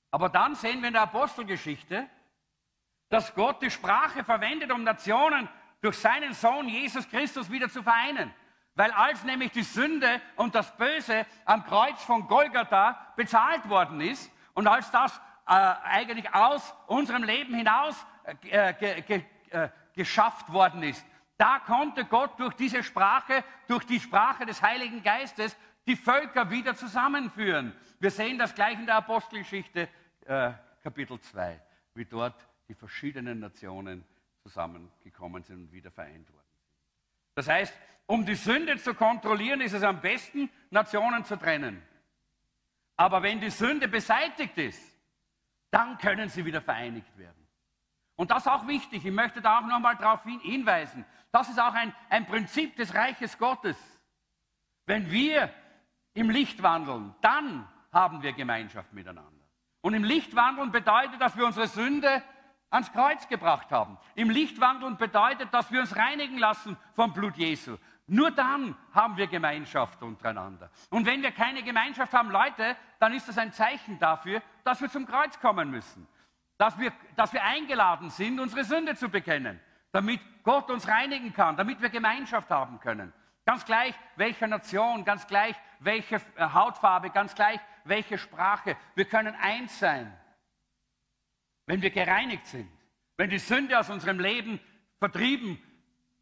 [0.10, 2.10] Aber dann sehen wir in der Apostelgeschichte,
[3.10, 5.48] dass Gott die Sprache verwendet, um Nationen
[5.82, 8.34] durch seinen Sohn Jesus Christus wieder zu vereinen.
[8.76, 14.32] Weil als nämlich die Sünde und das Böse am Kreuz von Golgatha bezahlt worden ist
[14.54, 17.96] und als das äh, eigentlich aus unserem Leben hinaus
[18.44, 21.06] äh, ge, ge, äh, geschafft worden ist,
[21.38, 25.58] da konnte Gott durch diese Sprache, durch die Sprache des Heiligen Geistes,
[25.88, 27.76] die Völker wieder zusammenführen.
[28.00, 29.90] Wir sehen das gleich in der Apostelgeschichte,
[30.26, 30.52] äh,
[30.84, 31.60] Kapitel 2,
[31.96, 34.06] wie dort die verschiedenen Nationen
[34.44, 36.62] zusammengekommen sind und wieder vereint worden sind.
[37.36, 37.74] Das heißt,
[38.12, 41.82] um die Sünde zu kontrollieren, ist es am besten, Nationen zu trennen.
[42.98, 44.84] Aber wenn die Sünde beseitigt ist,
[45.70, 47.48] dann können sie wieder vereinigt werden.
[48.18, 49.06] Und das ist auch wichtig.
[49.06, 51.06] Ich möchte da auch nochmal darauf hinweisen.
[51.32, 53.78] Das ist auch ein, ein Prinzip des Reiches Gottes.
[54.86, 55.50] Wenn wir
[56.14, 59.46] im Licht wandeln, dann haben wir Gemeinschaft miteinander.
[59.80, 62.22] Und im Licht wandeln bedeutet, dass wir unsere Sünde
[62.72, 63.98] ans Kreuz gebracht haben.
[64.16, 67.78] Im Licht wandeln bedeutet, dass wir uns reinigen lassen vom Blut Jesu.
[68.08, 70.70] Nur dann haben wir Gemeinschaft untereinander.
[70.90, 74.90] Und wenn wir keine Gemeinschaft haben, Leute, dann ist das ein Zeichen dafür, dass wir
[74.90, 76.08] zum Kreuz kommen müssen.
[76.58, 79.60] Dass wir, dass wir eingeladen sind, unsere Sünde zu bekennen,
[79.92, 83.14] damit Gott uns reinigen kann, damit wir Gemeinschaft haben können.
[83.46, 86.22] Ganz gleich welcher Nation, ganz gleich welche äh,
[86.54, 88.78] Hautfarbe, ganz gleich welche Sprache.
[88.96, 90.16] Wir können eins sein,
[91.66, 92.70] wenn wir gereinigt sind,
[93.18, 94.60] wenn die Sünde aus unserem Leben
[95.00, 95.62] vertrieben,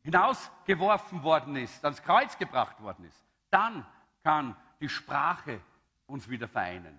[0.03, 3.25] hinausgeworfen worden ist, ans Kreuz gebracht worden ist.
[3.49, 3.85] Dann
[4.23, 5.61] kann die Sprache
[6.05, 6.97] uns wieder vereinen.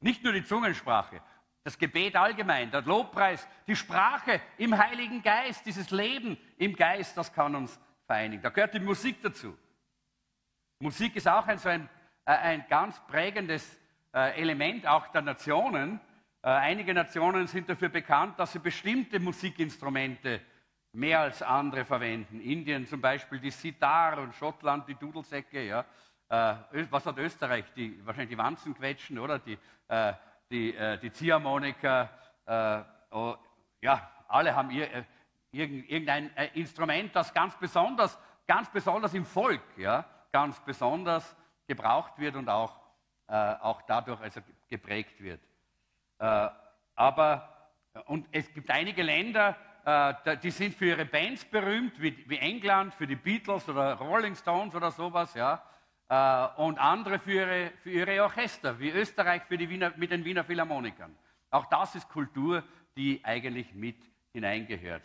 [0.00, 1.20] Nicht nur die Zungensprache,
[1.64, 7.32] das Gebet allgemein, der Lobpreis, die Sprache im Heiligen Geist, dieses Leben im Geist, das
[7.32, 8.42] kann uns vereinigen.
[8.42, 9.56] Da gehört die Musik dazu.
[10.80, 11.88] Musik ist auch ein, so ein,
[12.24, 13.78] äh, ein ganz prägendes
[14.12, 16.00] äh, Element auch der Nationen.
[16.42, 20.40] Äh, einige Nationen sind dafür bekannt, dass sie bestimmte Musikinstrumente
[20.92, 22.40] mehr als andere verwenden.
[22.40, 25.64] Indien zum Beispiel die Sitar und Schottland die Dudelsäcke.
[25.64, 25.84] Ja.
[26.90, 27.64] Was hat Österreich?
[27.74, 29.38] Die, wahrscheinlich die Wanzenquetschen, oder?
[29.38, 29.58] Die,
[30.50, 32.08] die, die Ziehharmonika.
[33.10, 33.36] Oh,
[33.82, 34.88] ja, alle haben ihr,
[35.52, 42.48] irgendein Instrument, das ganz besonders, ganz besonders im Volk, ja, ganz besonders gebraucht wird und
[42.48, 42.74] auch,
[43.28, 45.40] äh, auch dadurch also geprägt wird.
[46.18, 46.48] Äh,
[46.94, 47.70] aber,
[48.06, 52.94] und es gibt einige Länder, äh, die sind für ihre Bands berühmt, wie, wie, England,
[52.94, 55.62] für die Beatles oder Rolling Stones oder sowas, ja.
[56.08, 60.24] Äh, und andere für ihre, für ihre Orchester, wie Österreich für die Wiener, mit den
[60.24, 61.14] Wiener Philharmonikern.
[61.50, 62.62] Auch das ist Kultur,
[62.96, 63.96] die eigentlich mit
[64.32, 65.02] hineingehört.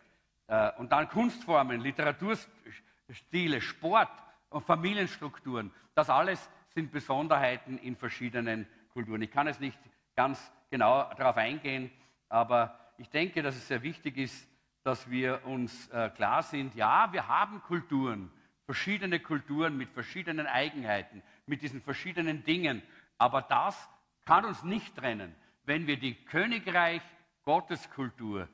[0.47, 4.09] Äh, und dann Kunstformen, Literaturstile, Sport,
[4.49, 5.71] und Familienstrukturen.
[5.93, 9.21] Das alles sind Besonderheiten in verschiedenen Kulturen.
[9.21, 9.77] Ich kann es nicht
[10.15, 11.91] ganz genau darauf eingehen,
[12.29, 14.47] aber ich denke, dass es sehr wichtig ist,
[14.87, 18.31] dass wir uns äh, klar sind, ja, wir haben Kulturen,
[18.63, 22.81] verschiedene Kulturen mit verschiedenen Eigenheiten, mit diesen verschiedenen Dingen,
[23.17, 23.89] aber das
[24.23, 27.01] kann uns nicht trennen, wenn wir die Königreich
[27.43, 28.47] Gottes Kultur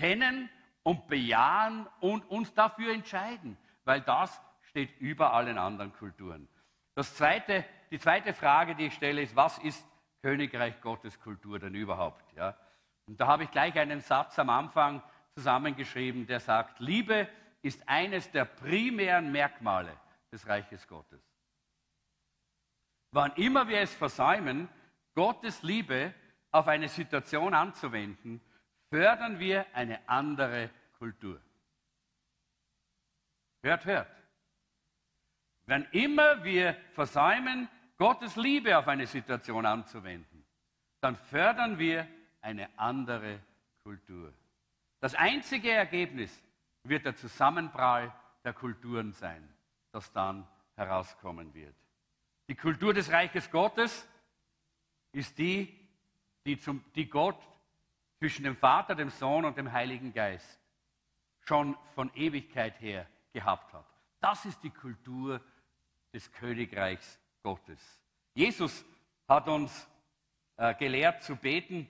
[0.00, 0.50] kennen
[0.82, 6.48] und bejahen und uns dafür entscheiden, weil das steht über allen anderen Kulturen.
[6.96, 9.86] Das zweite, die zweite Frage, die ich stelle, ist, was ist
[10.22, 12.24] Königreich Gottes Kultur denn überhaupt?
[12.34, 12.56] Ja?
[13.06, 15.00] Und da habe ich gleich einen Satz am Anfang
[15.34, 17.28] zusammengeschrieben, der sagt, Liebe
[17.62, 19.96] ist eines der primären Merkmale
[20.30, 21.20] des Reiches Gottes.
[23.12, 24.68] Wann immer wir es versäumen,
[25.14, 26.14] Gottes Liebe
[26.50, 28.40] auf eine Situation anzuwenden,
[28.90, 31.40] fördern wir eine andere Kultur.
[33.62, 34.10] Hört, hört.
[35.66, 40.44] Wenn immer wir versäumen, Gottes Liebe auf eine Situation anzuwenden,
[41.00, 42.06] dann fördern wir
[42.40, 43.40] eine andere
[43.84, 44.32] Kultur.
[45.02, 46.40] Das einzige Ergebnis
[46.84, 49.52] wird der Zusammenprall der Kulturen sein,
[49.90, 51.74] das dann herauskommen wird.
[52.48, 54.08] Die Kultur des Reiches Gottes
[55.10, 55.76] ist die,
[56.46, 57.40] die, zum, die Gott
[58.20, 60.60] zwischen dem Vater, dem Sohn und dem Heiligen Geist
[61.40, 63.86] schon von Ewigkeit her gehabt hat.
[64.20, 65.40] Das ist die Kultur
[66.12, 68.00] des Königreichs Gottes.
[68.34, 68.84] Jesus
[69.26, 69.88] hat uns
[70.58, 71.88] äh, gelehrt zu beten,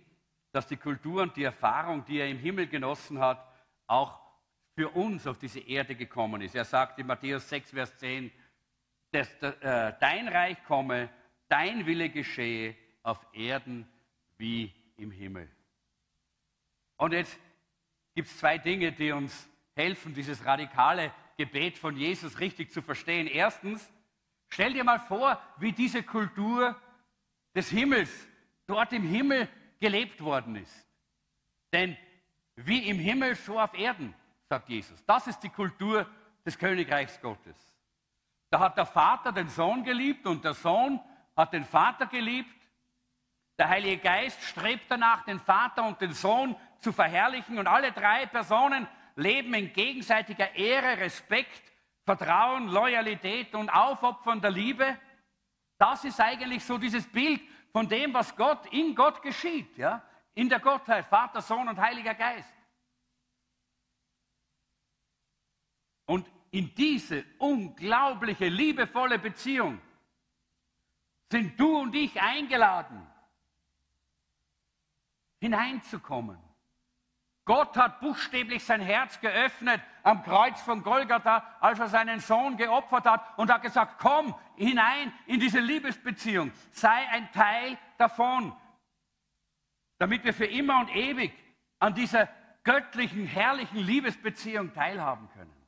[0.52, 3.44] dass die Kultur und die Erfahrung, die er im Himmel genossen hat,
[3.86, 4.20] auch
[4.74, 6.54] für uns auf diese Erde gekommen ist.
[6.54, 8.30] Er sagt in Matthäus 6, Vers 10,
[9.10, 11.10] dass äh, dein Reich komme,
[11.48, 13.86] dein Wille geschehe auf Erden
[14.38, 15.50] wie im Himmel.
[16.96, 17.38] Und jetzt
[18.14, 23.26] gibt es zwei Dinge, die uns helfen, dieses radikale Gebet von Jesus richtig zu verstehen.
[23.26, 23.90] Erstens,
[24.48, 26.80] stell dir mal vor, wie diese Kultur
[27.54, 28.10] des Himmels
[28.66, 29.48] dort im Himmel
[29.82, 30.88] gelebt worden ist.
[31.72, 31.96] Denn
[32.56, 34.14] wie im Himmel, so auf Erden,
[34.48, 35.04] sagt Jesus.
[35.04, 36.06] Das ist die Kultur
[36.46, 37.56] des Königreichs Gottes.
[38.50, 41.00] Da hat der Vater den Sohn geliebt und der Sohn
[41.36, 42.54] hat den Vater geliebt.
[43.58, 48.26] Der Heilige Geist strebt danach, den Vater und den Sohn zu verherrlichen und alle drei
[48.26, 51.72] Personen leben in gegenseitiger Ehre, Respekt,
[52.04, 54.98] Vertrauen, Loyalität und Aufopfern der Liebe.
[55.78, 57.40] Das ist eigentlich so dieses Bild
[57.72, 60.02] von dem, was Gott in Gott geschieht, ja?
[60.34, 62.54] in der Gottheit, Vater, Sohn und Heiliger Geist.
[66.06, 69.80] Und in diese unglaubliche, liebevolle Beziehung
[71.30, 73.06] sind du und ich eingeladen,
[75.40, 76.38] hineinzukommen.
[77.44, 83.04] Gott hat buchstäblich sein Herz geöffnet am Kreuz von Golgatha, als er seinen Sohn geopfert
[83.04, 88.56] hat und hat gesagt, komm hinein in diese Liebesbeziehung, sei ein Teil davon,
[89.98, 91.32] damit wir für immer und ewig
[91.80, 92.28] an dieser
[92.62, 95.66] göttlichen, herrlichen Liebesbeziehung teilhaben können.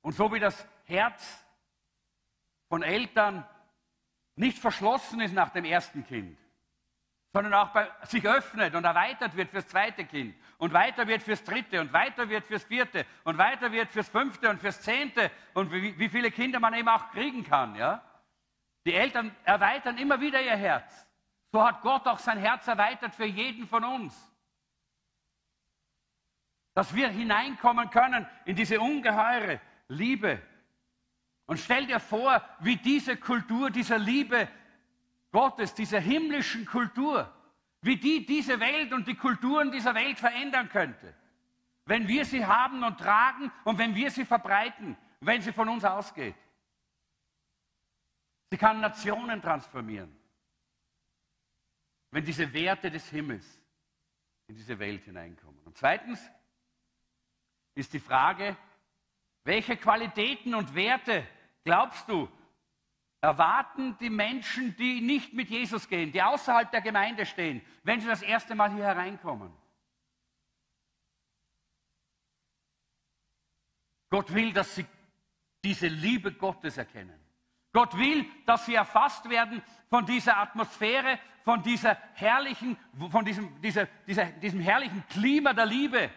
[0.00, 1.44] Und so wie das Herz
[2.68, 3.44] von Eltern
[4.36, 6.38] nicht verschlossen ist nach dem ersten Kind,
[7.36, 11.44] sondern auch bei, sich öffnet und erweitert wird fürs zweite Kind und weiter wird fürs
[11.44, 15.70] dritte und weiter wird fürs vierte und weiter wird fürs fünfte und fürs zehnte und
[15.70, 17.76] wie, wie viele Kinder man eben auch kriegen kann.
[17.76, 18.02] Ja?
[18.86, 21.06] Die Eltern erweitern immer wieder ihr Herz.
[21.52, 24.32] So hat Gott auch sein Herz erweitert für jeden von uns.
[26.72, 30.40] Dass wir hineinkommen können in diese ungeheure Liebe.
[31.44, 34.48] Und stell dir vor, wie diese Kultur dieser Liebe
[35.36, 37.30] Gottes, dieser himmlischen Kultur,
[37.82, 41.14] wie die diese Welt und die Kulturen dieser Welt verändern könnte.
[41.84, 45.84] Wenn wir sie haben und tragen und wenn wir sie verbreiten, wenn sie von uns
[45.84, 46.36] ausgeht.
[48.50, 50.16] Sie kann Nationen transformieren,
[52.12, 53.60] wenn diese Werte des Himmels
[54.46, 55.60] in diese Welt hineinkommen.
[55.66, 56.18] Und zweitens
[57.74, 58.56] ist die Frage,
[59.44, 61.28] welche Qualitäten und Werte
[61.62, 62.26] glaubst du,
[63.26, 68.06] erwarten die Menschen, die nicht mit Jesus gehen, die außerhalb der Gemeinde stehen, wenn sie
[68.06, 69.52] das erste Mal hier hereinkommen.
[74.10, 74.86] Gott will, dass sie
[75.64, 77.18] diese Liebe Gottes erkennen.
[77.72, 79.60] Gott will, dass sie erfasst werden
[79.90, 82.78] von dieser Atmosphäre, von dieser herrlichen,
[83.10, 86.10] von diesem, dieser, dieser, diesem herrlichen Klima der Liebe,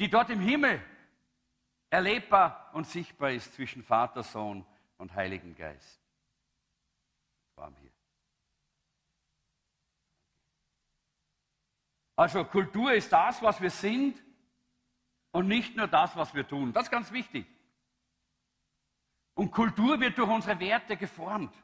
[0.00, 0.80] die dort im Himmel
[1.90, 4.64] erlebbar und sichtbar ist zwischen Vater, Sohn
[4.96, 6.01] und Heiligen Geist
[7.56, 7.92] warm hier.
[12.16, 14.22] Also Kultur ist das, was wir sind
[15.32, 16.72] und nicht nur das, was wir tun.
[16.72, 17.46] Das ist ganz wichtig.
[19.34, 21.54] Und Kultur wird durch unsere Werte geformt.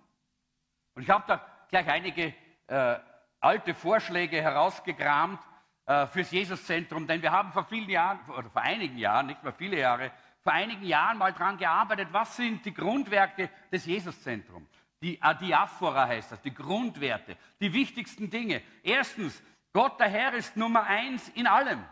[0.94, 2.34] Und ich habe da gleich einige
[2.66, 2.98] äh,
[3.40, 5.40] alte Vorschläge herausgekramt
[5.86, 9.52] äh, fürs Jesuszentrum, denn wir haben vor vielen Jahren, oder vor einigen Jahren, nicht mehr
[9.52, 10.10] viele Jahre,
[10.42, 14.70] vor einigen Jahren mal daran gearbeitet, was sind die Grundwerke des Jesuszentrums.
[15.02, 18.62] Die Adiaphora heißt das, die Grundwerte, die wichtigsten Dinge.
[18.82, 21.84] Erstens, Gott der Herr ist Nummer eins in allem.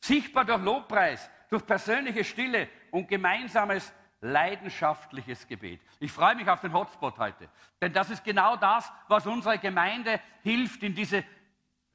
[0.00, 5.80] Sichtbar durch Lobpreis, durch persönliche Stille und gemeinsames leidenschaftliches Gebet.
[6.00, 7.48] Ich freue mich auf den Hotspot heute,
[7.80, 11.24] denn das ist genau das, was unserer Gemeinde hilft, in diese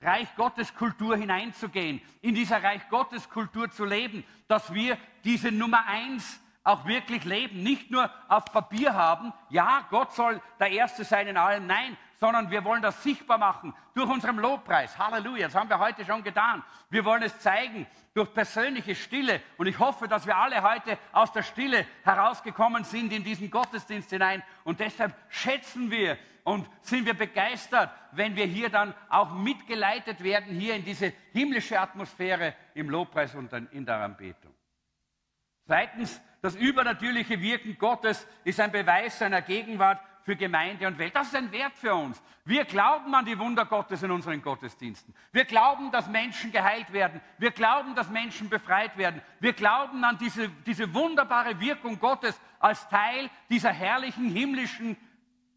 [0.01, 5.85] Reich Gottes Kultur hineinzugehen, in dieser Reich Gottes Kultur zu leben, dass wir diese Nummer
[5.85, 11.27] eins auch wirklich leben, nicht nur auf Papier haben, ja, Gott soll der Erste sein
[11.27, 14.97] in allem, nein, sondern wir wollen das sichtbar machen durch unseren Lobpreis.
[14.97, 16.63] Halleluja, das haben wir heute schon getan.
[16.91, 21.31] Wir wollen es zeigen durch persönliche Stille und ich hoffe, dass wir alle heute aus
[21.31, 27.15] der Stille herausgekommen sind in diesen Gottesdienst hinein und deshalb schätzen wir und sind wir
[27.15, 33.33] begeistert, wenn wir hier dann auch mitgeleitet werden, hier in diese himmlische Atmosphäre im Lobpreis
[33.33, 34.53] und in der Anbetung.
[35.71, 41.15] Zweitens, das übernatürliche Wirken Gottes ist ein Beweis seiner Gegenwart für Gemeinde und Welt.
[41.15, 42.21] Das ist ein Wert für uns.
[42.43, 45.15] Wir glauben an die Wunder Gottes in unseren Gottesdiensten.
[45.31, 47.21] Wir glauben, dass Menschen geheilt werden.
[47.37, 49.21] Wir glauben, dass Menschen befreit werden.
[49.39, 54.97] Wir glauben an diese, diese wunderbare Wirkung Gottes als Teil dieser herrlichen himmlischen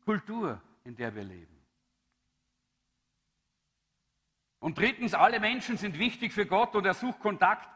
[0.05, 1.61] Kultur, in der wir leben.
[4.61, 7.69] Und drittens, alle Menschen sind wichtig für Gott und er sucht Kontakt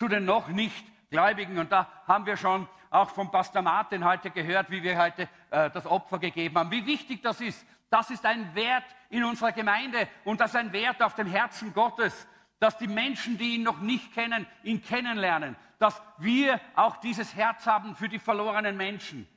[0.00, 1.58] zu den noch nicht Gläubigen.
[1.58, 5.70] Und da haben wir schon auch von Pastor Martin heute gehört, wie wir heute äh,
[5.70, 6.70] das Opfer gegeben haben.
[6.70, 7.66] Wie wichtig das ist.
[7.90, 11.72] Das ist ein Wert in unserer Gemeinde und das ist ein Wert auf dem Herzen
[11.72, 12.26] Gottes,
[12.58, 15.56] dass die Menschen, die ihn noch nicht kennen, ihn kennenlernen.
[15.78, 19.28] Dass wir auch dieses Herz haben für die verlorenen Menschen.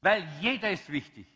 [0.00, 1.26] Weil jeder ist wichtig.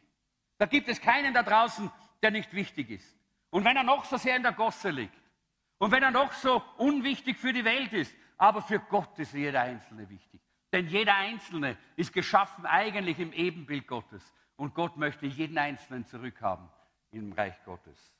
[0.58, 1.90] Da gibt es keinen da draußen,
[2.22, 3.16] der nicht wichtig ist.
[3.50, 5.14] Und wenn er noch so sehr in der Gosse liegt
[5.78, 9.62] und wenn er noch so unwichtig für die Welt ist, aber für Gott ist jeder
[9.62, 10.40] Einzelne wichtig.
[10.72, 14.32] Denn jeder Einzelne ist geschaffen eigentlich im Ebenbild Gottes.
[14.56, 16.68] Und Gott möchte jeden Einzelnen zurückhaben
[17.10, 18.14] im Reich Gottes.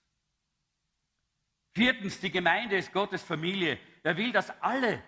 [1.74, 3.78] Viertens, die Gemeinde ist Gottes Familie.
[4.02, 5.02] Er will, dass alle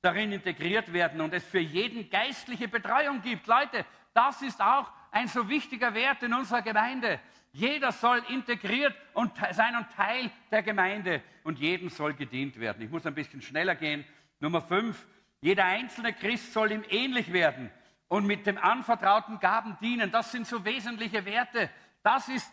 [0.00, 3.46] darin integriert werden und es für jeden geistliche Betreuung gibt.
[3.46, 7.20] Leute, das ist auch ein so wichtiger Wert in unserer Gemeinde.
[7.52, 12.82] Jeder soll integriert und sein und Teil der Gemeinde und jedem soll gedient werden.
[12.82, 14.04] Ich muss ein bisschen schneller gehen.
[14.40, 15.06] Nummer fünf,
[15.40, 17.70] jeder einzelne Christ soll ihm ähnlich werden
[18.08, 20.10] und mit dem anvertrauten Gaben dienen.
[20.10, 21.70] Das sind so wesentliche Werte.
[22.02, 22.50] Das ist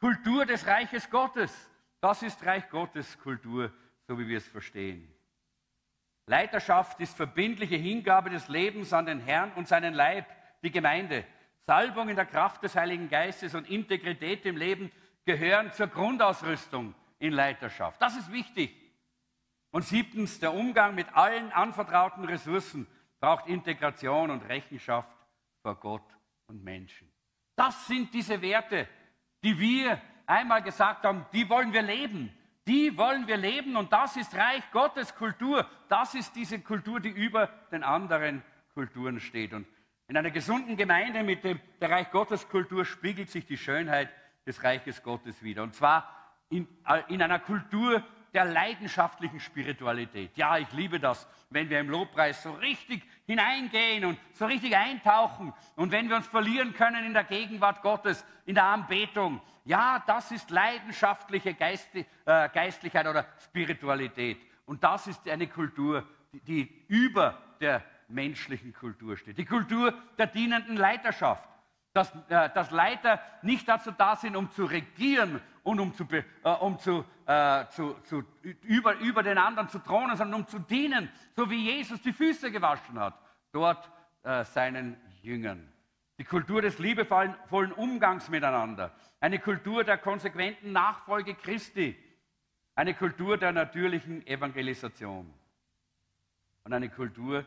[0.00, 1.52] Kultur des Reiches Gottes.
[2.00, 3.72] Das ist Reich Gottes Kultur,
[4.06, 5.12] so wie wir es verstehen.
[6.26, 10.26] Leiterschaft ist verbindliche Hingabe des Lebens an den Herrn und seinen Leib,
[10.62, 11.24] die Gemeinde.
[11.66, 14.92] Salbung in der Kraft des Heiligen Geistes und Integrität im Leben
[15.24, 18.00] gehören zur Grundausrüstung in Leiterschaft.
[18.00, 18.74] Das ist wichtig.
[19.70, 22.86] Und siebtens, der Umgang mit allen anvertrauten Ressourcen
[23.20, 25.08] braucht Integration und Rechenschaft
[25.62, 27.10] vor Gott und Menschen.
[27.54, 28.88] Das sind diese Werte,
[29.42, 32.32] die wir einmal gesagt haben, die wollen wir leben.
[32.66, 35.66] Die wollen wir leben und das ist Reich Gottes Kultur.
[35.88, 38.42] Das ist diese Kultur, die über den anderen
[38.74, 39.54] Kulturen steht.
[39.54, 39.66] Und
[40.06, 44.10] in einer gesunden Gemeinde mit dem, der Reich Gottes Kultur spiegelt sich die Schönheit
[44.46, 45.62] des Reiches Gottes wieder.
[45.62, 46.08] Und zwar
[46.50, 46.68] in,
[47.08, 48.02] in einer Kultur,
[48.34, 50.36] der leidenschaftlichen Spiritualität.
[50.36, 55.52] Ja, ich liebe das, wenn wir im Lobpreis so richtig hineingehen und so richtig eintauchen
[55.76, 59.40] und wenn wir uns verlieren können in der Gegenwart Gottes, in der Anbetung.
[59.64, 64.38] Ja, das ist leidenschaftliche Geist, äh, Geistlichkeit oder Spiritualität.
[64.66, 69.38] Und das ist eine Kultur, die, die über der menschlichen Kultur steht.
[69.38, 71.48] Die Kultur der dienenden Leiterschaft
[71.98, 76.24] dass, äh, dass Leiter nicht dazu da sind, um zu regieren und um, zu, äh,
[76.60, 78.24] um zu, äh, zu, zu,
[78.62, 82.52] über, über den anderen zu thronen, sondern um zu dienen, so wie Jesus die Füße
[82.52, 83.14] gewaschen hat,
[83.52, 83.90] dort
[84.22, 85.72] äh, seinen Jüngern.
[86.18, 91.96] Die Kultur des liebevollen Umgangs miteinander, eine Kultur der konsequenten Nachfolge Christi,
[92.74, 95.32] eine Kultur der natürlichen Evangelisation.
[96.64, 97.44] Und eine Kultur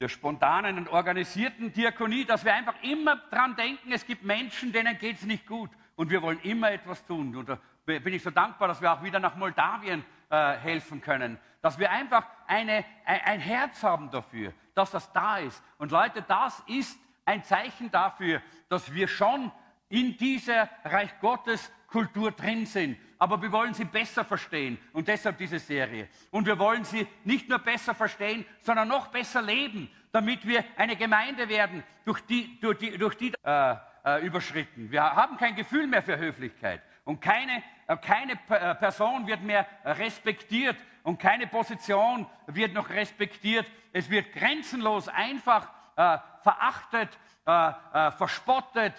[0.00, 4.96] der spontanen und organisierten Diakonie, dass wir einfach immer dran denken, es gibt Menschen, denen
[4.98, 7.34] geht es nicht gut und wir wollen immer etwas tun.
[7.34, 11.38] Und da bin ich so dankbar, dass wir auch wieder nach Moldawien äh, helfen können,
[11.62, 15.60] dass wir einfach eine, ein, ein Herz haben dafür, dass das da ist.
[15.78, 19.50] Und Leute, das ist ein Zeichen dafür, dass wir schon
[19.88, 22.98] in dieser Reich Gottes Kultur drin sind.
[23.18, 26.08] Aber wir wollen sie besser verstehen und deshalb diese Serie.
[26.30, 30.96] Und wir wollen sie nicht nur besser verstehen, sondern noch besser leben, damit wir eine
[30.96, 34.90] Gemeinde werden, durch die, durch die, durch die äh, äh, überschritten.
[34.90, 39.66] Wir haben kein Gefühl mehr für Höflichkeit und keine, äh, keine äh, Person wird mehr
[39.84, 43.66] respektiert und keine Position wird noch respektiert.
[43.92, 48.94] Es wird grenzenlos einfach äh, verachtet, äh, verspottet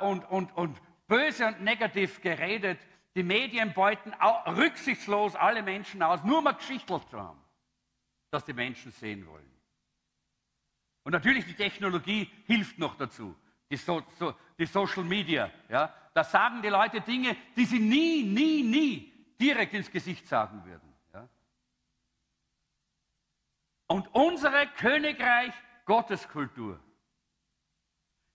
[0.00, 0.78] und, und, und
[1.08, 2.78] böse und negativ geredet.
[3.14, 7.42] Die Medien beuten rücksichtslos alle Menschen aus, nur mal geschichtelt zu haben,
[8.30, 9.50] dass die Menschen sehen wollen.
[11.04, 13.34] Und natürlich die Technologie hilft noch dazu.
[13.70, 15.50] Die, so, so, die Social Media.
[15.68, 15.94] Ja?
[16.14, 20.94] Da sagen die Leute Dinge, die sie nie, nie, nie direkt ins Gesicht sagen würden.
[21.12, 21.28] Ja?
[23.86, 25.54] Und unsere Königreich
[25.84, 26.78] Gotteskultur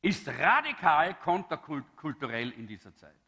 [0.02, 3.23] ist radikal konterkulturell in dieser Zeit.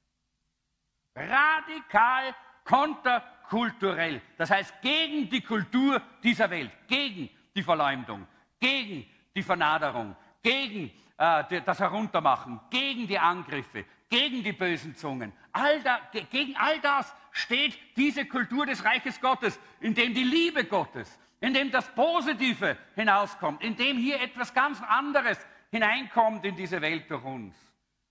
[1.15, 4.21] Radikal konterkulturell.
[4.37, 8.27] Das heißt gegen die Kultur dieser Welt, gegen die Verleumdung,
[8.59, 15.31] gegen die Vernaderung, gegen äh, das Heruntermachen, gegen die Angriffe, gegen die bösen Zungen.
[15.53, 15.99] All da,
[16.31, 21.53] gegen all das steht diese Kultur des Reiches Gottes, in dem die Liebe Gottes, in
[21.53, 25.37] dem das Positive hinauskommt, in dem hier etwas ganz anderes
[25.71, 27.55] hineinkommt in diese Welt durch uns.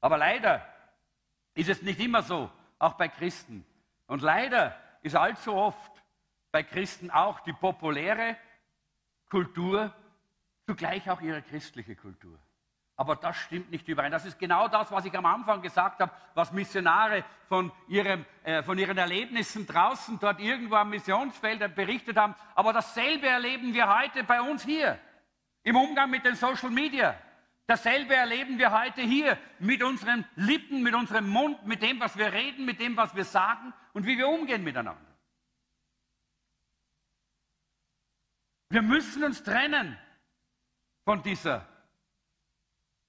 [0.00, 0.66] Aber leider
[1.54, 3.64] ist es nicht immer so, auch bei Christen.
[4.06, 5.92] Und leider ist allzu oft
[6.50, 8.36] bei Christen auch die populäre
[9.28, 9.92] Kultur
[10.66, 12.38] zugleich auch ihre christliche Kultur.
[12.96, 14.12] Aber das stimmt nicht überein.
[14.12, 18.62] Das ist genau das, was ich am Anfang gesagt habe, was Missionare von, ihrem, äh,
[18.62, 22.36] von ihren Erlebnissen draußen dort irgendwo am Missionsfeld berichtet haben.
[22.54, 24.98] Aber dasselbe erleben wir heute bei uns hier,
[25.64, 27.16] im Umgang mit den Social Media.
[27.66, 32.32] Dasselbe erleben wir heute hier mit unseren Lippen, mit unserem Mund, mit dem, was wir
[32.32, 35.14] reden, mit dem, was wir sagen und wie wir umgehen miteinander.
[38.68, 39.98] Wir müssen uns trennen
[41.04, 41.66] von dieser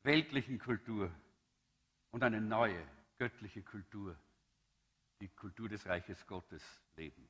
[0.03, 1.12] weltlichen Kultur
[2.12, 2.82] und eine neue
[3.18, 4.18] göttliche Kultur,
[5.20, 6.64] die Kultur des Reiches Gottes
[6.95, 7.28] leben.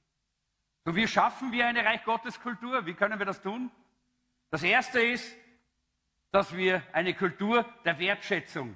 [0.83, 2.85] So, wie schaffen wir eine Reich Gottes Kultur?
[2.85, 3.71] Wie können wir das tun?
[4.51, 5.35] Das erste ist,
[6.35, 8.75] dass wir eine Kultur der Wertschätzung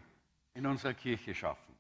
[0.54, 1.76] in unserer Kirche schaffen.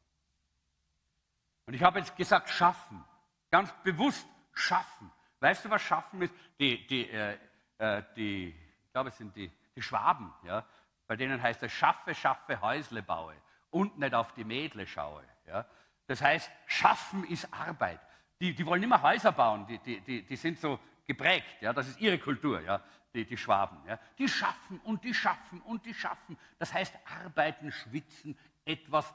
[1.65, 3.01] Und ich habe jetzt gesagt, schaffen.
[3.49, 5.09] Ganz bewusst schaffen.
[5.39, 6.33] Weißt du, was schaffen ist?
[6.59, 7.37] Die, die, äh,
[7.77, 8.53] äh die
[8.83, 10.65] ich glaube, es sind die, die Schwaben, ja,
[11.07, 13.35] bei denen heißt es, schaffe, schaffe, Häusle baue
[13.69, 15.23] und nicht auf die Mädle schaue.
[15.47, 15.65] Ja.
[16.07, 18.01] Das heißt, schaffen ist Arbeit.
[18.41, 20.77] Die, die wollen immer Häuser bauen, die, die, die, die sind so
[21.07, 22.81] geprägt, ja, das ist ihre Kultur, ja,
[23.19, 23.77] die, die Schwaben.
[23.87, 23.99] Ja.
[24.17, 26.37] Die schaffen und die schaffen und die schaffen.
[26.57, 26.93] Das heißt,
[27.23, 29.13] arbeiten, schwitzen, etwas,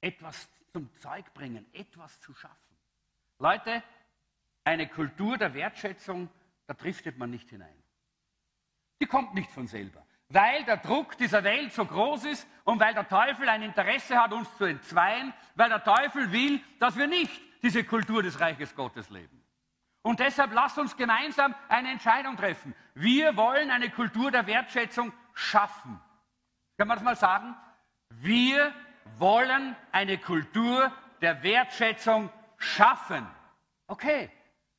[0.00, 2.76] etwas zum Zeug bringen, etwas zu schaffen.
[3.38, 3.82] Leute,
[4.64, 6.28] eine Kultur der Wertschätzung,
[6.66, 7.82] da driftet man nicht hinein.
[9.00, 10.06] Die kommt nicht von selber.
[10.28, 14.32] Weil der Druck dieser Welt so groß ist und weil der Teufel ein Interesse hat,
[14.32, 19.10] uns zu entzweien, weil der Teufel will, dass wir nicht diese Kultur des Reiches Gottes
[19.10, 19.43] leben.
[20.04, 22.74] Und deshalb lasst uns gemeinsam eine Entscheidung treffen.
[22.94, 25.98] Wir wollen eine Kultur der Wertschätzung schaffen.
[26.76, 27.56] Kann man das mal sagen?
[28.10, 28.74] Wir
[29.16, 30.92] wollen eine Kultur
[31.22, 32.28] der Wertschätzung
[32.58, 33.26] schaffen.
[33.86, 34.30] Okay,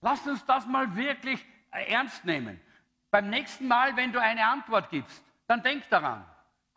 [0.02, 2.62] lasst uns das mal wirklich ernst nehmen.
[3.10, 6.24] Beim nächsten Mal, wenn du eine Antwort gibst, dann denk daran.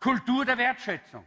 [0.01, 1.26] Kultur der Wertschätzung.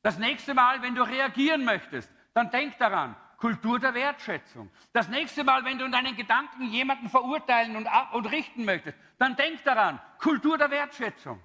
[0.00, 3.14] Das nächste Mal, wenn du reagieren möchtest, dann denk daran.
[3.42, 4.70] Kultur der Wertschätzung.
[4.92, 9.34] Das nächste Mal, wenn du in deinen Gedanken jemanden verurteilen und, und richten möchtest, dann
[9.34, 11.42] denk daran, Kultur der Wertschätzung.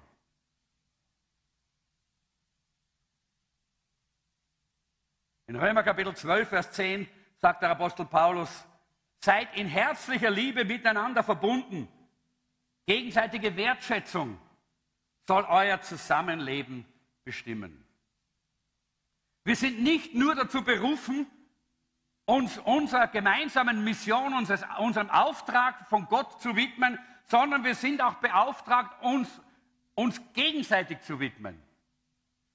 [5.48, 8.64] In Römer Kapitel 12, Vers 10 sagt der Apostel Paulus,
[9.18, 11.88] seid in herzlicher Liebe miteinander verbunden.
[12.86, 14.38] Gegenseitige Wertschätzung
[15.26, 16.84] soll euer Zusammenleben
[17.24, 17.84] bestimmen.
[19.42, 21.26] Wir sind nicht nur dazu berufen,
[22.28, 28.16] uns unserer gemeinsamen Mission, unseres, unserem Auftrag von Gott zu widmen, sondern wir sind auch
[28.16, 29.40] beauftragt, uns,
[29.94, 31.58] uns gegenseitig zu widmen,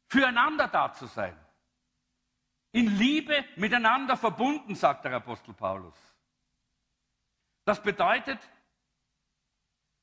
[0.06, 1.36] füreinander da zu sein,
[2.72, 5.96] in Liebe miteinander verbunden, sagt der Apostel Paulus.
[7.66, 8.40] Das bedeutet,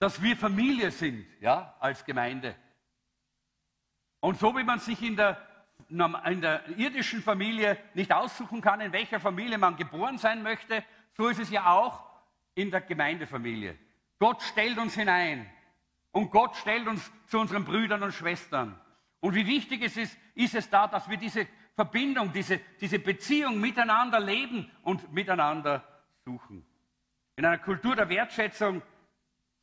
[0.00, 2.56] dass wir Familie sind, ja, als Gemeinde.
[4.18, 5.49] Und so wie man sich in der
[5.90, 10.84] in der irdischen Familie nicht aussuchen kann, in welcher Familie man geboren sein möchte,
[11.16, 12.04] so ist es ja auch
[12.54, 13.76] in der Gemeindefamilie.
[14.18, 15.50] Gott stellt uns hinein
[16.12, 18.78] und Gott stellt uns zu unseren Brüdern und Schwestern.
[19.20, 23.60] Und wie wichtig es ist, ist es da, dass wir diese Verbindung, diese, diese Beziehung
[23.60, 25.84] miteinander leben und miteinander
[26.24, 26.64] suchen.
[27.36, 28.82] In einer Kultur der Wertschätzung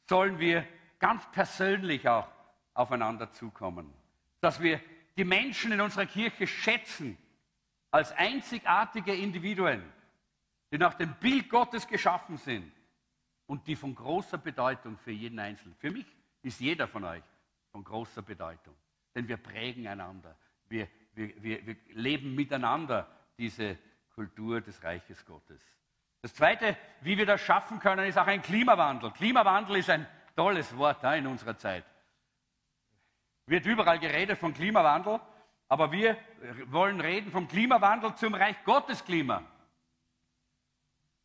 [0.09, 0.65] sollen wir
[0.99, 2.27] ganz persönlich auch
[2.73, 3.93] aufeinander zukommen.
[4.41, 4.79] Dass wir
[5.17, 7.17] die Menschen in unserer Kirche schätzen
[7.91, 9.83] als einzigartige Individuen,
[10.71, 12.71] die nach dem Bild Gottes geschaffen sind
[13.47, 15.75] und die von großer Bedeutung für jeden Einzelnen.
[15.79, 16.05] Für mich
[16.43, 17.23] ist jeder von euch
[17.71, 18.75] von großer Bedeutung,
[19.15, 20.37] denn wir prägen einander,
[20.69, 23.07] wir, wir, wir, wir leben miteinander
[23.37, 23.77] diese
[24.13, 25.61] Kultur des Reiches Gottes.
[26.21, 29.11] Das Zweite, wie wir das schaffen können, ist auch ein Klimawandel.
[29.11, 31.85] Klimawandel ist ein tolles Wort in unserer Zeit.
[33.47, 35.19] Wird überall geredet von Klimawandel,
[35.69, 36.17] aber wir
[36.65, 39.41] wollen reden vom Klimawandel zum Reich Gottes Klima.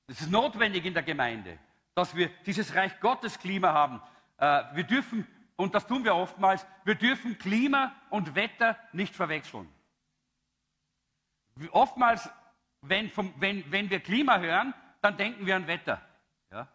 [0.07, 1.59] Es ist notwendig in der Gemeinde,
[1.95, 4.01] dass wir dieses Reich Gottes Klima haben.
[4.39, 9.69] Äh, wir dürfen, und das tun wir oftmals, wir dürfen Klima und Wetter nicht verwechseln.
[11.71, 12.31] Oftmals,
[12.83, 16.01] wenn, vom, wenn, wenn wir Klima hören, dann denken wir an Wetter.
[16.51, 16.69] Ja?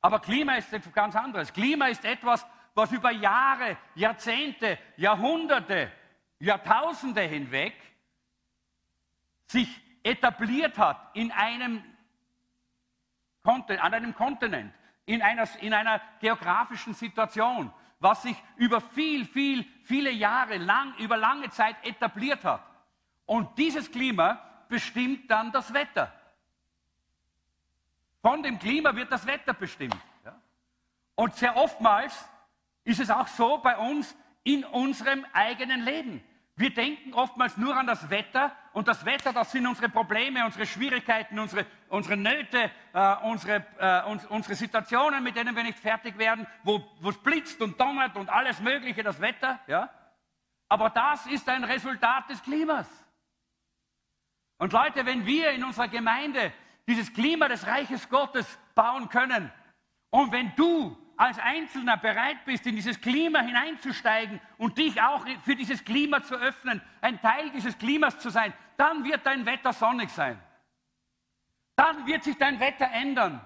[0.00, 1.52] Aber Klima ist etwas ganz anderes.
[1.52, 5.90] Klima ist etwas, was über Jahre, Jahrzehnte, Jahrhunderte,
[6.38, 7.74] Jahrtausende hinweg
[9.46, 9.68] sich
[10.02, 11.82] etabliert hat in einem,
[13.42, 14.72] an einem Kontinent,
[15.04, 21.16] in einer, in einer geografischen Situation, was sich über viel, viel, viele Jahre lang, über
[21.16, 22.64] lange Zeit etabliert hat.
[23.26, 26.12] Und dieses Klima bestimmt dann das Wetter.
[28.22, 29.96] Von dem Klima wird das Wetter bestimmt.
[31.14, 32.26] Und sehr oftmals
[32.90, 36.22] ist es auch so bei uns in unserem eigenen Leben.
[36.56, 40.66] Wir denken oftmals nur an das Wetter und das Wetter, das sind unsere Probleme, unsere
[40.66, 46.18] Schwierigkeiten, unsere, unsere Nöte, äh, unsere, äh, uns, unsere Situationen, mit denen wir nicht fertig
[46.18, 49.60] werden, wo es blitzt und donnert und alles Mögliche, das Wetter.
[49.68, 49.88] Ja?
[50.68, 52.88] Aber das ist ein Resultat des Klimas.
[54.58, 56.52] Und Leute, wenn wir in unserer Gemeinde
[56.86, 59.50] dieses Klima des Reiches Gottes bauen können
[60.10, 65.54] und wenn du als Einzelner bereit bist, in dieses Klima hineinzusteigen und dich auch für
[65.54, 70.08] dieses Klima zu öffnen, ein Teil dieses Klimas zu sein, dann wird dein Wetter sonnig
[70.08, 70.40] sein.
[71.76, 73.38] Dann wird sich dein Wetter ändern.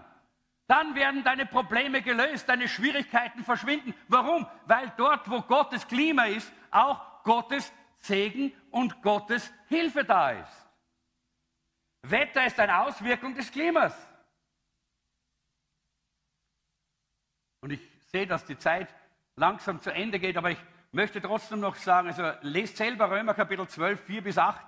[0.68, 3.92] Dann werden deine Probleme gelöst, deine Schwierigkeiten verschwinden.
[4.06, 4.46] Warum?
[4.66, 10.70] Weil dort, wo Gottes Klima ist, auch Gottes Segen und Gottes Hilfe da ist.
[12.02, 14.13] Wetter ist eine Auswirkung des Klimas.
[17.64, 17.80] Und ich
[18.12, 18.94] sehe, dass die Zeit
[19.36, 20.58] langsam zu Ende geht, aber ich
[20.92, 24.62] möchte trotzdem noch sagen, also lest selber Römer Kapitel 12, 4 bis 8,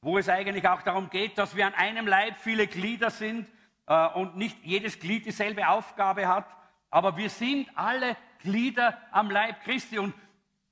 [0.00, 3.46] wo es eigentlich auch darum geht, dass wir an einem Leib viele Glieder sind
[3.86, 6.46] äh, und nicht jedes Glied dieselbe Aufgabe hat,
[6.88, 10.14] aber wir sind alle Glieder am Leib Christi und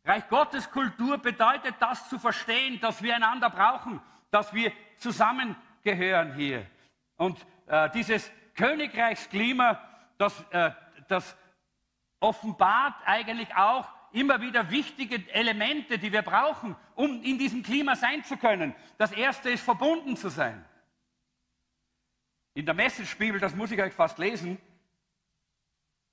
[0.07, 4.01] Reich Gottes Kultur bedeutet das zu verstehen, dass wir einander brauchen,
[4.31, 6.67] dass wir zusammen gehören hier.
[7.19, 9.79] Und äh, dieses Königreichsklima,
[10.17, 10.71] das, äh,
[11.09, 11.37] das
[12.23, 18.25] offenbart eigentlich auch immer wieder wichtige Elemente, die wir brauchen, um in diesem Klima sein
[18.25, 18.75] zu können.
[18.99, 20.65] Das erste ist verbunden zu sein.
[22.55, 24.59] In der Message-Bibel, das muss ich euch fast lesen,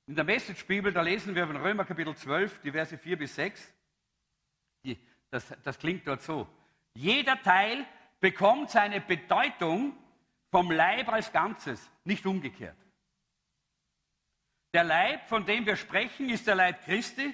[0.08, 3.74] in der Message-Bibel, da lesen wir von Römer Kapitel 12, die Verse 4 bis 6.
[4.84, 4.98] Die,
[5.30, 6.48] das, das klingt dort so.
[6.96, 7.86] Jeder Teil
[8.20, 9.96] bekommt seine Bedeutung
[10.50, 12.76] vom Leib als Ganzes, nicht umgekehrt.
[14.74, 17.34] Der Leib, von dem wir sprechen, ist der Leib Christi,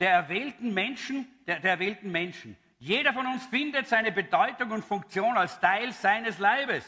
[0.00, 2.56] der erwählten Menschen, der, der erwählten Menschen.
[2.78, 6.84] Jeder von uns findet seine Bedeutung und Funktion als Teil seines Leibes,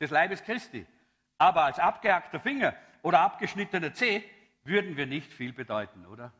[0.00, 0.86] des Leibes Christi.
[1.36, 4.24] Aber als abgehackter Finger oder abgeschnittener Zeh
[4.62, 6.32] würden wir nicht viel bedeuten, oder?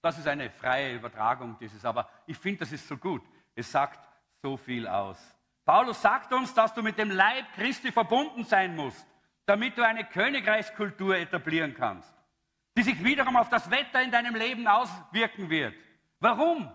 [0.00, 3.22] Das ist eine freie Übertragung dieses, aber ich finde, das ist so gut.
[3.56, 4.08] Es sagt
[4.40, 5.18] so viel aus.
[5.64, 9.04] Paulus sagt uns, dass du mit dem Leib Christi verbunden sein musst,
[9.48, 12.12] damit du eine Königreichskultur etablieren kannst,
[12.76, 15.74] die sich wiederum auf das Wetter in deinem Leben auswirken wird.
[16.20, 16.70] Warum?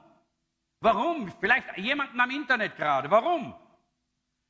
[0.79, 1.31] Warum?
[1.39, 3.11] Vielleicht jemanden am Internet gerade.
[3.11, 3.53] Warum?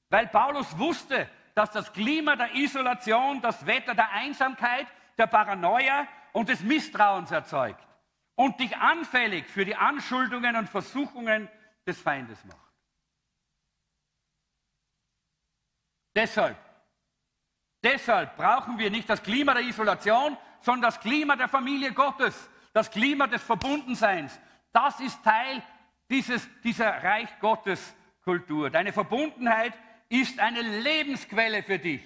[0.09, 6.47] Weil Paulus wusste, dass das Klima der Isolation, das Wetter der Einsamkeit, der Paranoia und
[6.47, 7.85] des Misstrauens erzeugt
[8.35, 11.49] und dich anfällig für die Anschuldungen und Versuchungen
[11.85, 12.71] des Feindes macht.
[16.15, 16.57] Deshalb,
[17.83, 22.89] deshalb brauchen wir nicht das Klima der Isolation, sondern das Klima der Familie Gottes, das
[22.89, 24.39] Klima des Verbundenseins.
[24.71, 25.61] Das ist Teil
[26.09, 28.69] dieses, dieser Reich Gottes Kultur.
[28.69, 29.73] Deine Verbundenheit
[30.09, 32.01] ist eine Lebensquelle für dich.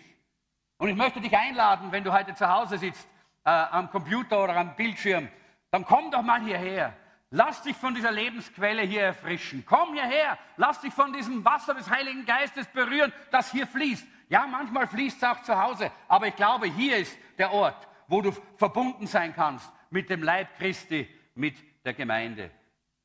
[0.77, 3.07] Und ich möchte dich einladen, wenn du heute zu Hause sitzt,
[3.43, 5.27] äh, am Computer oder am Bildschirm,
[5.71, 6.93] dann komm doch mal hierher.
[7.29, 9.63] Lass dich von dieser Lebensquelle hier erfrischen.
[9.65, 10.37] Komm hierher.
[10.55, 14.05] Lass dich von diesem Wasser des Heiligen Geistes berühren, das hier fließt.
[14.29, 18.21] Ja, manchmal fließt es auch zu Hause, aber ich glaube, hier ist der Ort, wo
[18.21, 21.55] du verbunden sein kannst mit dem Leib Christi, mit
[21.85, 22.51] der Gemeinde.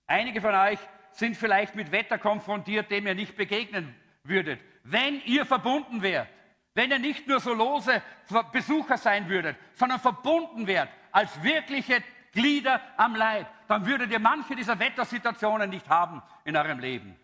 [0.06, 0.78] Einige von euch
[1.12, 3.94] sind vielleicht mit Wetter konfrontiert, dem ihr nicht begegnen
[4.24, 4.60] würdet.
[4.82, 6.28] Wenn ihr verbunden wärt,
[6.74, 8.02] wenn ihr nicht nur so lose
[8.50, 12.02] Besucher sein würdet, sondern verbunden wärt als wirkliche
[12.32, 17.14] Glieder am Leib, dann würdet ihr manche dieser Wettersituationen nicht haben in eurem Leben.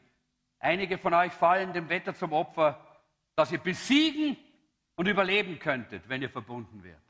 [0.60, 2.78] Einige von euch fallen dem Wetter zum Opfer,
[3.38, 4.36] dass ihr besiegen
[4.96, 7.00] und überleben könntet, wenn ihr verbunden wärt.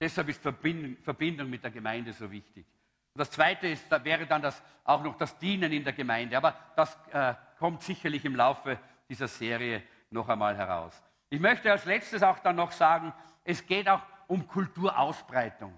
[0.00, 2.64] Deshalb ist Verbindung mit der Gemeinde so wichtig.
[3.12, 6.34] das Zweite ist, da wäre dann das, auch noch das Dienen in der Gemeinde.
[6.34, 11.02] Aber das äh, kommt sicherlich im Laufe dieser Serie noch einmal heraus.
[11.28, 13.12] Ich möchte als letztes auch dann noch sagen,
[13.44, 15.76] es geht auch um Kulturausbreitung.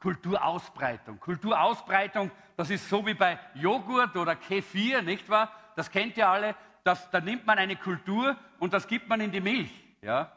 [0.00, 1.18] Kulturausbreitung.
[1.18, 5.50] Kulturausbreitung, das ist so wie bei Joghurt oder Kefir, nicht wahr?
[5.76, 6.54] Das kennt ihr alle.
[6.84, 9.70] Das, da nimmt man eine Kultur und das gibt man in die Milch.
[10.02, 10.32] Ja?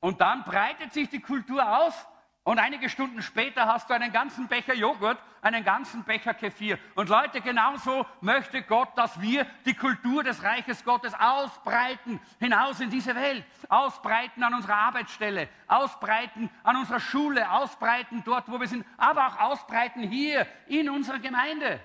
[0.00, 2.06] Und dann breitet sich die Kultur aus
[2.48, 6.78] und einige Stunden später hast du einen ganzen Becher Joghurt, einen ganzen Becher Kefir.
[6.94, 12.88] Und Leute, genauso möchte Gott, dass wir die Kultur des Reiches Gottes ausbreiten, hinaus in
[12.88, 18.86] diese Welt, ausbreiten an unserer Arbeitsstelle, ausbreiten an unserer Schule, ausbreiten dort, wo wir sind,
[18.96, 21.80] aber auch ausbreiten hier in unserer Gemeinde.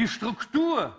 [0.00, 0.98] Die Struktur,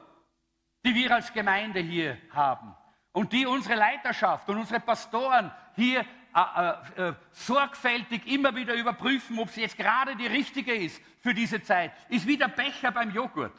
[0.85, 2.75] die wir als Gemeinde hier haben,
[3.13, 9.39] und die unsere Leiterschaft und unsere Pastoren hier äh, äh, äh, sorgfältig immer wieder überprüfen,
[9.39, 13.09] ob sie jetzt gerade die richtige ist für diese Zeit, ist wie der Becher beim
[13.09, 13.57] Joghurt.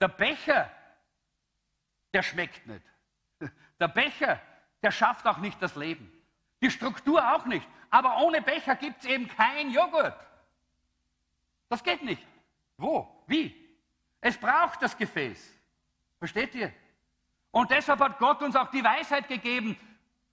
[0.00, 0.70] Der Becher,
[2.14, 2.86] der schmeckt nicht.
[3.80, 4.40] Der Becher,
[4.80, 6.08] der schafft auch nicht das Leben.
[6.60, 7.66] Die Struktur auch nicht.
[7.90, 10.14] Aber ohne Becher gibt es eben kein Joghurt.
[11.68, 12.24] Das geht nicht.
[12.76, 13.24] Wo?
[13.26, 13.61] Wie?
[14.22, 15.52] Es braucht das Gefäß.
[16.18, 16.72] Versteht ihr?
[17.50, 19.76] Und deshalb hat Gott uns auch die Weisheit gegeben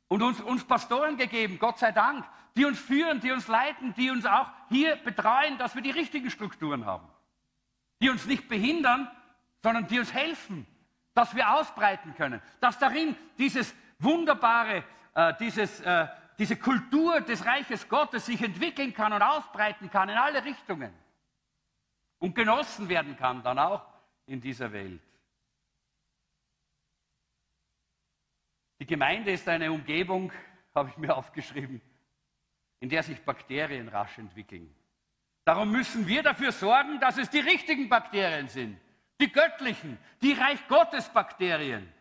[0.07, 2.23] und uns, uns Pastoren gegeben, Gott sei Dank,
[2.55, 6.29] die uns führen, die uns leiten, die uns auch hier betreuen, dass wir die richtigen
[6.29, 7.07] Strukturen haben.
[7.99, 9.09] Die uns nicht behindern,
[9.63, 10.67] sondern die uns helfen,
[11.15, 12.41] dass wir ausbreiten können.
[12.61, 14.83] Dass darin dieses wunderbare,
[15.15, 20.17] äh, dieses, äh, diese Kultur des Reiches Gottes sich entwickeln kann und ausbreiten kann in
[20.17, 20.93] alle Richtungen.
[22.19, 23.85] Und genossen werden kann dann auch
[24.25, 25.01] in dieser Welt.
[28.79, 30.31] Die Gemeinde ist eine Umgebung,
[30.73, 31.81] habe ich mir aufgeschrieben,
[32.79, 34.73] in der sich Bakterien rasch entwickeln.
[35.45, 38.79] Darum müssen wir dafür sorgen, dass es die richtigen Bakterien sind,
[39.19, 41.91] die göttlichen, die Reich Gottes Bakterien.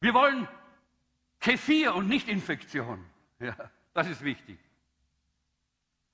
[0.00, 0.48] Wir wollen
[1.38, 3.04] Kefir und nicht Infektion.
[3.42, 3.56] Ja,
[3.92, 4.56] das ist wichtig.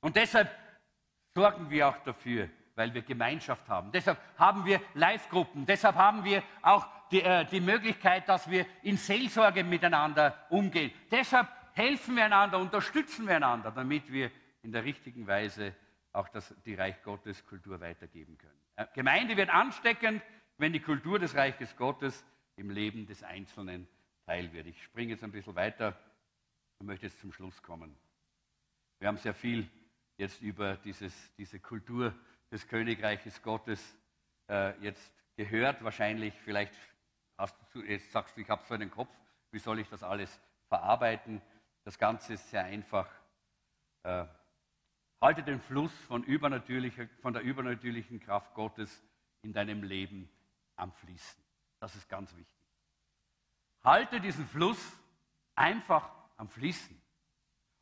[0.00, 0.50] Und deshalb
[1.38, 3.92] sorgen wir auch dafür, weil wir Gemeinschaft haben.
[3.92, 5.64] Deshalb haben wir Live-Gruppen.
[5.66, 10.90] Deshalb haben wir auch die, äh, die Möglichkeit, dass wir in Seelsorge miteinander umgehen.
[11.08, 14.32] Deshalb helfen wir einander, unterstützen wir einander, damit wir
[14.62, 15.76] in der richtigen Weise
[16.12, 18.60] auch das, die Reich Gottes Kultur weitergeben können.
[18.74, 20.20] Äh, Gemeinde wird ansteckend,
[20.56, 22.24] wenn die Kultur des Reiches Gottes
[22.56, 23.86] im Leben des Einzelnen
[24.26, 24.66] Teil wird.
[24.66, 25.96] Ich springe jetzt ein bisschen weiter
[26.80, 27.94] und möchte jetzt zum Schluss kommen.
[28.98, 29.68] Wir haben sehr viel
[30.18, 32.14] jetzt über dieses, diese Kultur
[32.50, 33.96] des Königreiches Gottes
[34.48, 35.82] äh, jetzt gehört.
[35.82, 36.74] Wahrscheinlich, vielleicht
[37.38, 39.14] hast du, jetzt sagst du, ich habe so einen Kopf,
[39.52, 40.38] wie soll ich das alles
[40.68, 41.40] verarbeiten?
[41.84, 43.08] Das Ganze ist sehr einfach.
[44.02, 44.26] Äh,
[45.20, 49.02] halte den Fluss von, übernatürlicher, von der übernatürlichen Kraft Gottes
[49.42, 50.28] in deinem Leben
[50.76, 51.42] am Fließen.
[51.80, 52.54] Das ist ganz wichtig.
[53.84, 54.78] Halte diesen Fluss
[55.54, 57.00] einfach am Fließen.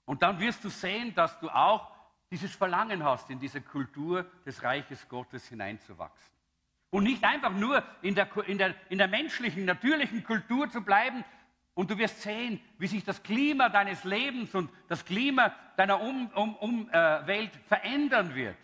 [0.04, 1.95] Und dann wirst du sehen, dass du auch
[2.30, 6.34] dieses Verlangen hast, in diese Kultur des Reiches Gottes hineinzuwachsen.
[6.90, 11.24] Und nicht einfach nur in der, in der, in der menschlichen, natürlichen Kultur zu bleiben.
[11.74, 16.28] Und du wirst sehen, wie sich das Klima deines Lebens und das Klima deiner um,
[16.28, 18.56] um, um, äh, verändern wird.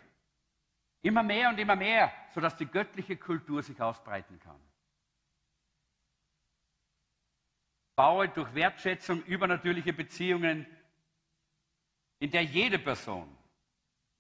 [1.03, 4.61] Immer mehr und immer mehr, sodass die göttliche Kultur sich ausbreiten kann.
[7.97, 10.67] Baue durch Wertschätzung übernatürliche Beziehungen,
[12.19, 13.29] in der jede Person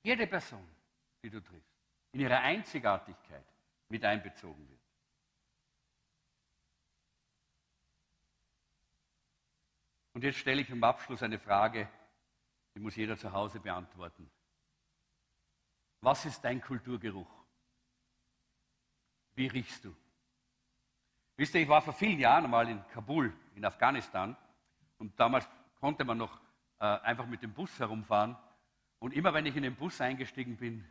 [0.03, 0.67] jede Person,
[1.23, 1.73] die du triffst,
[2.13, 3.45] in ihrer Einzigartigkeit
[3.89, 4.81] mit einbezogen wird.
[10.15, 11.89] Und jetzt stelle ich im Abschluss eine Frage,
[12.75, 14.31] die muss jeder zu Hause beantworten.
[16.01, 17.31] Was ist dein Kulturgeruch?
[19.35, 19.95] Wie riechst du?
[21.37, 24.37] Wisst ihr, ich war vor vielen Jahren mal in Kabul, in Afghanistan,
[24.99, 25.49] und damals
[25.81, 26.39] konnte man noch
[26.79, 28.37] äh, einfach mit dem Bus herumfahren.
[29.03, 30.85] Und immer wenn ich in den Bus eingestiegen bin,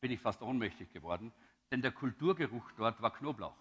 [0.00, 1.30] bin ich fast ohnmächtig geworden,
[1.70, 3.54] denn der Kulturgeruch dort war Knoblauch.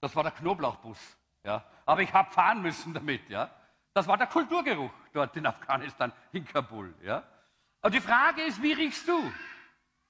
[0.00, 1.18] Das war der Knoblauchbus.
[1.42, 1.64] Ja.
[1.84, 3.28] Aber ich habe fahren müssen damit.
[3.28, 3.50] Ja.
[3.94, 6.94] Das war der Kulturgeruch dort in Afghanistan, in Kabul.
[7.02, 7.24] Ja.
[7.80, 9.32] Und die Frage ist, wie riechst du?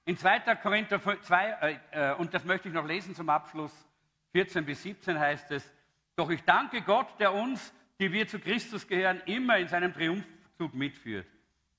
[0.04, 0.40] In 2.
[0.56, 3.72] Korinther 2, äh, äh, und das möchte ich noch lesen zum Abschluss,
[4.32, 5.72] 14 bis 17 heißt es,
[6.16, 10.74] doch ich danke Gott, der uns, die wir zu Christus gehören, immer in seinem Triumphzug
[10.74, 11.26] mitführt.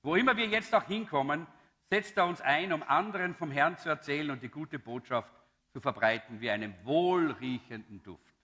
[0.04, 1.46] Wo immer wir jetzt auch hinkommen,
[1.88, 5.32] setzt er uns ein, um anderen vom Herrn zu erzählen und die gute Botschaft
[5.72, 8.34] zu verbreiten wie einen wohlriechenden Duft.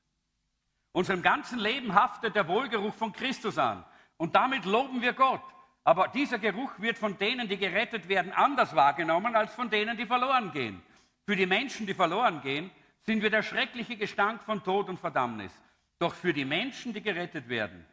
[0.93, 3.85] Unserem ganzen Leben haftet der Wohlgeruch von Christus an.
[4.17, 5.43] Und damit loben wir Gott.
[5.85, 10.07] Aber dieser Geruch wird von denen, die gerettet werden, anders wahrgenommen als von denen, die
[10.07, 10.83] verloren gehen.
[11.27, 12.71] Für die Menschen, die verloren gehen,
[13.03, 15.53] sind wir der schreckliche Gestank von Tod und Verdammnis.
[15.99, 17.85] Doch für die Menschen, die gerettet werden,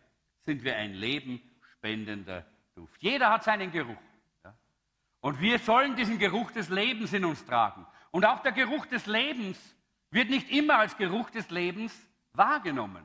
[0.46, 2.46] sind wir ein lebenspendender
[2.78, 3.02] Duft.
[3.02, 3.98] Jeder hat seinen Geruch.
[4.44, 4.54] Ja?
[5.20, 7.86] Und wir sollen diesen Geruch des Lebens in uns tragen.
[8.12, 9.58] Und auch der Geruch des Lebens
[10.12, 11.94] wird nicht immer als Geruch des Lebens
[12.34, 13.04] wahrgenommen.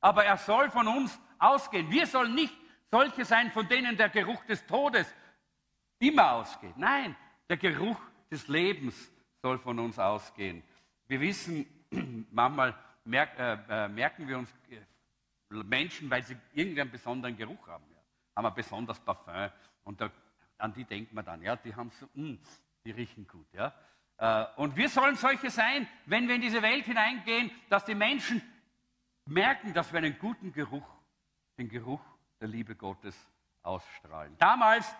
[0.00, 1.88] Aber er soll von uns ausgehen.
[1.90, 2.54] Wir sollen nicht
[2.90, 5.06] solche sein, von denen der Geruch des Todes
[6.00, 6.76] immer ausgeht.
[6.76, 7.16] Nein,
[7.48, 8.00] der Geruch
[8.30, 9.10] des Lebens
[9.40, 10.62] soll von uns ausgehen.
[11.06, 11.64] Wir wissen,
[12.30, 12.74] manchmal
[13.06, 17.84] äh, äh, merken wir uns äh, Menschen, weil sie irgendeinen besonderen Geruch haben.
[18.34, 19.50] Haben ein besonderes Parfum
[19.84, 20.10] und da,
[20.58, 22.38] an die denkt man dann, ja, die haben so, mh, hm,
[22.84, 23.46] die riechen gut.
[23.52, 23.72] Ja.
[24.18, 28.42] Äh, und wir sollen solche sein, wenn wir in diese Welt hineingehen, dass die Menschen
[29.26, 30.86] merken, dass wir einen guten Geruch,
[31.58, 32.00] den Geruch
[32.40, 33.16] der Liebe Gottes
[33.62, 34.36] ausstrahlen.
[34.38, 34.94] Damals,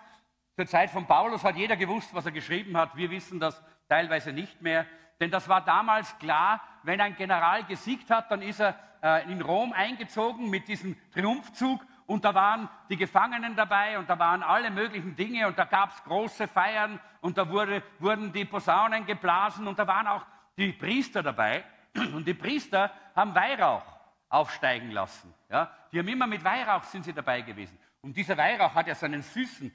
[0.56, 2.96] zur Zeit von Paulus, hat jeder gewusst, was er geschrieben hat.
[2.96, 4.86] Wir wissen das teilweise nicht mehr.
[5.20, 9.40] Denn das war damals klar, wenn ein General gesiegt hat, dann ist er äh, in
[9.40, 11.80] Rom eingezogen mit diesem Triumphzug
[12.12, 15.92] und da waren die Gefangenen dabei und da waren alle möglichen Dinge und da gab
[15.92, 20.22] es große Feiern und da wurde, wurden die Posaunen geblasen und da waren auch
[20.58, 21.64] die Priester dabei
[21.96, 23.86] und die Priester haben Weihrauch
[24.28, 25.32] aufsteigen lassen.
[25.48, 25.70] Ja?
[25.90, 27.78] Die haben immer mit Weihrauch sind sie dabei gewesen.
[28.02, 29.74] Und dieser Weihrauch hat ja seinen süßen,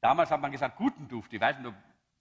[0.00, 1.32] damals hat man gesagt, guten Duft.
[1.32, 1.74] Ich weiß nicht, ob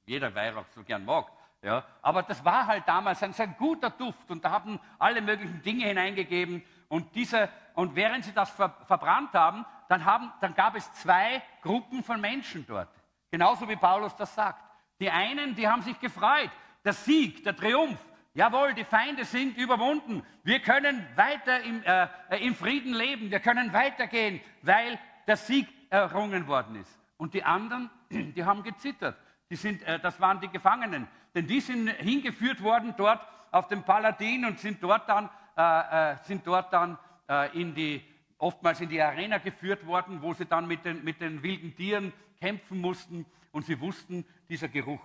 [0.05, 1.31] jeder Weihrauch so gern mag.
[1.63, 5.63] Ja, aber das war halt damals ein sehr guter Duft und da haben alle möglichen
[5.63, 10.75] Dinge hineingegeben und, diese, und während sie das ver, verbrannt haben dann, haben, dann gab
[10.75, 12.89] es zwei Gruppen von Menschen dort.
[13.31, 14.61] Genauso wie Paulus das sagt.
[14.99, 16.49] Die einen, die haben sich gefreut.
[16.83, 17.99] Der Sieg, der Triumph.
[18.33, 20.23] Jawohl, die Feinde sind überwunden.
[20.43, 22.07] Wir können weiter im, äh,
[22.45, 23.31] im Frieden leben.
[23.31, 26.99] Wir können weitergehen, weil der Sieg errungen worden ist.
[27.17, 29.17] Und die anderen, die haben gezittert.
[29.49, 31.07] Die sind, äh, das waren die Gefangenen.
[31.33, 33.21] Denn die sind hingeführt worden dort
[33.51, 36.97] auf dem Paladin und sind dort dann, äh, äh, sind dort dann
[37.29, 38.03] äh, in die,
[38.37, 42.13] oftmals in die Arena geführt worden, wo sie dann mit den, mit den wilden Tieren
[42.39, 43.25] kämpfen mussten.
[43.51, 45.01] Und sie wussten, dieser Geruch,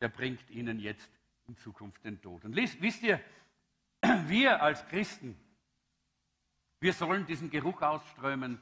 [0.00, 1.10] der bringt ihnen jetzt
[1.48, 2.44] in Zukunft den Tod.
[2.44, 3.20] Und wisst ihr,
[4.26, 5.36] wir als Christen,
[6.80, 8.60] wir sollen diesen Geruch ausströmen,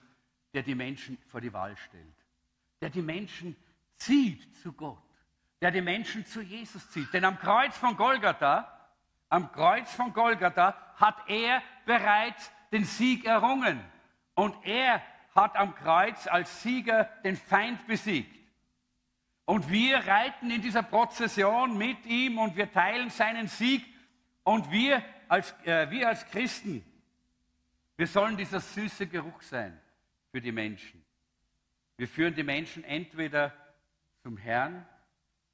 [0.54, 2.24] der die Menschen vor die Wahl stellt,
[2.80, 3.54] der die Menschen
[3.96, 5.02] zieht zu Gott
[5.60, 7.12] der die Menschen zu Jesus zieht.
[7.12, 8.72] Denn am Kreuz von Golgatha,
[9.28, 13.80] am Kreuz von Golgatha hat er bereits den Sieg errungen.
[14.34, 15.02] Und er
[15.34, 18.34] hat am Kreuz als Sieger den Feind besiegt.
[19.44, 23.84] Und wir reiten in dieser Prozession mit ihm und wir teilen seinen Sieg.
[24.44, 26.84] Und wir als, äh, wir als Christen,
[27.96, 29.80] wir sollen dieser süße Geruch sein
[30.30, 31.04] für die Menschen.
[31.96, 33.52] Wir führen die Menschen entweder
[34.22, 34.86] zum Herrn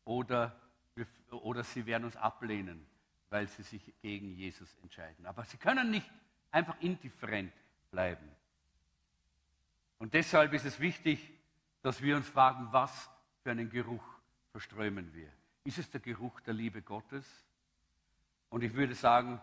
[0.05, 0.55] oder,
[1.31, 2.87] oder sie werden uns ablehnen,
[3.31, 5.25] weil sie sich gegen Jesus entscheiden.
[5.25, 6.11] Aber sie können nicht
[6.55, 7.53] einfach indifferent
[7.91, 8.31] bleiben.
[9.99, 11.33] Und deshalb ist es wichtig,
[11.83, 13.11] dass wir uns fragen, was
[13.43, 14.05] für einen Geruch
[14.53, 15.29] verströmen wir.
[15.65, 17.27] Ist es der Geruch der Liebe Gottes?
[18.51, 19.41] Und ich würde sagen,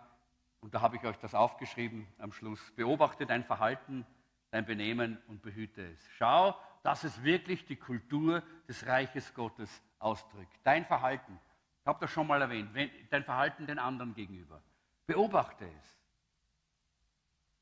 [0.62, 4.05] und da habe ich euch das aufgeschrieben am Schluss, beobachte dein Verhalten,
[4.51, 6.09] dein Benehmen und behüte es.
[6.18, 10.59] Schau, dass es wirklich die Kultur des Reiches Gottes ausdrückt.
[10.64, 11.39] Dein Verhalten,
[11.82, 12.70] ich habe das schon mal erwähnt,
[13.09, 14.62] dein Verhalten den anderen gegenüber.
[15.07, 16.01] Beobachte es.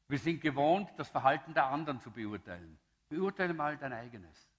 [0.10, 2.78] Wir sind gewohnt, das Verhalten der anderen zu beurteilen.
[3.08, 4.50] Beurteile mal dein eigenes.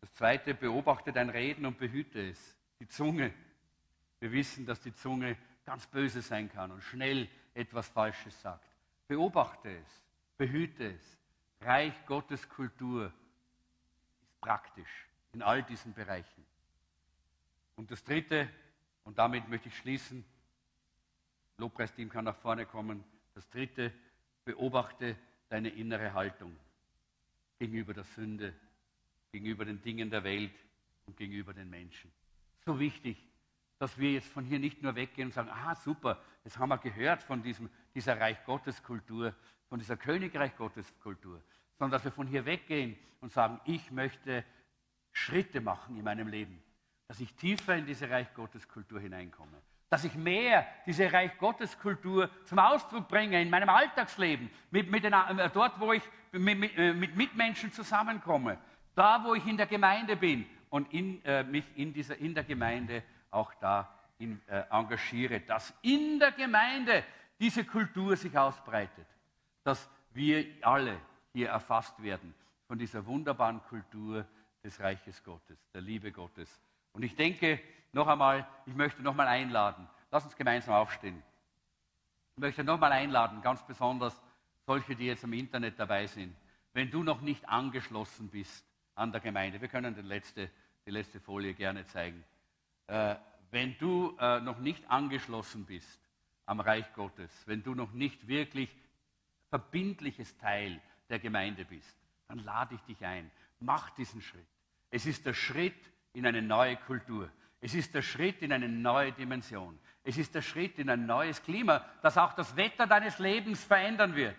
[0.00, 2.56] Das zweite, beobachte dein Reden und behüte es.
[2.78, 3.34] Die Zunge.
[4.20, 5.36] Wir wissen, dass die Zunge
[5.66, 8.70] ganz böse sein kann und schnell etwas Falsches sagt.
[9.08, 10.02] Beobachte es,
[10.38, 11.18] behüte es.
[11.60, 13.12] Reich Gottes Kultur
[14.22, 16.46] ist praktisch in all diesen Bereichen.
[17.76, 18.48] Und das Dritte,
[19.04, 20.24] und damit möchte ich schließen,
[21.58, 23.04] Lobpreisteam kann nach vorne kommen.
[23.40, 23.90] Das Dritte,
[24.44, 25.16] beobachte
[25.48, 26.54] deine innere Haltung
[27.58, 28.52] gegenüber der Sünde,
[29.32, 30.52] gegenüber den Dingen der Welt
[31.06, 32.12] und gegenüber den Menschen.
[32.66, 33.16] So wichtig,
[33.78, 36.76] dass wir jetzt von hier nicht nur weggehen und sagen, ah super, jetzt haben wir
[36.76, 39.34] gehört von diesem, dieser Reich Gottes Kultur,
[39.70, 41.42] von dieser Königreich Gottes Kultur,
[41.78, 44.44] sondern dass wir von hier weggehen und sagen, ich möchte
[45.12, 46.62] Schritte machen in meinem Leben,
[47.08, 51.78] dass ich tiefer in diese Reich Gottes Kultur hineinkomme, dass ich mehr diese Reich Gottes
[51.78, 56.58] Kultur zum Ausdruck bringe in meinem Alltagsleben, mit, mit den, äh, dort, wo ich mit,
[56.58, 58.56] mit, äh, mit, Mitmenschen zusammenkomme,
[58.94, 62.44] da, wo ich in der Gemeinde bin und in, äh, mich in, dieser, in der
[62.44, 67.02] Gemeinde auch da in, äh, engagiere, dass in der Gemeinde
[67.40, 69.06] diese Kultur sich ausbreitet,
[69.64, 71.00] dass wir alle
[71.32, 72.32] hier erfasst werden
[72.68, 74.24] von dieser wunderbaren Kultur
[74.62, 76.60] des Reiches Gottes, der Liebe Gottes.
[76.92, 77.60] Und ich denke,
[77.92, 81.22] noch einmal, ich möchte noch mal einladen, lass uns gemeinsam aufstehen.
[82.36, 84.20] Ich möchte noch mal einladen, ganz besonders
[84.66, 86.34] solche, die jetzt im Internet dabei sind,
[86.72, 88.64] wenn du noch nicht angeschlossen bist
[88.94, 89.60] an der Gemeinde.
[89.60, 90.50] Wir können die letzte,
[90.86, 92.24] die letzte Folie gerne zeigen.
[92.86, 93.16] Äh,
[93.50, 96.00] wenn du äh, noch nicht angeschlossen bist
[96.46, 98.70] am Reich Gottes, wenn du noch nicht wirklich
[99.48, 101.96] verbindliches Teil der Gemeinde bist,
[102.28, 103.30] dann lade ich dich ein.
[103.58, 104.46] Mach diesen Schritt.
[104.90, 105.74] Es ist der Schritt
[106.12, 107.28] in eine neue Kultur.
[107.60, 109.78] Es ist der Schritt in eine neue Dimension.
[110.02, 114.16] Es ist der Schritt in ein neues Klima, das auch das Wetter deines Lebens verändern
[114.16, 114.36] wird,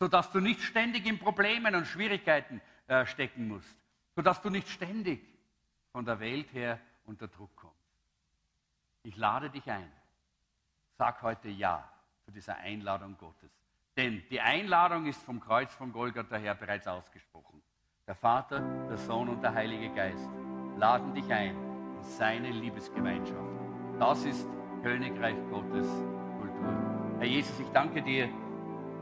[0.00, 3.76] sodass du nicht ständig in Problemen und Schwierigkeiten äh, stecken musst,
[4.16, 5.20] sodass du nicht ständig
[5.92, 7.76] von der Welt her unter Druck kommst.
[9.04, 9.90] Ich lade dich ein.
[10.98, 11.88] Sag heute Ja
[12.24, 13.50] zu dieser Einladung Gottes.
[13.96, 17.62] Denn die Einladung ist vom Kreuz von Golgatha her bereits ausgesprochen.
[18.08, 20.28] Der Vater, der Sohn und der Heilige Geist
[20.76, 21.65] laden dich ein in
[22.06, 23.40] seine Liebesgemeinschaft.
[23.98, 24.48] Das ist
[24.82, 25.88] Königreich Gottes
[26.40, 26.74] Kultur.
[27.18, 28.28] Herr Jesus, ich danke dir,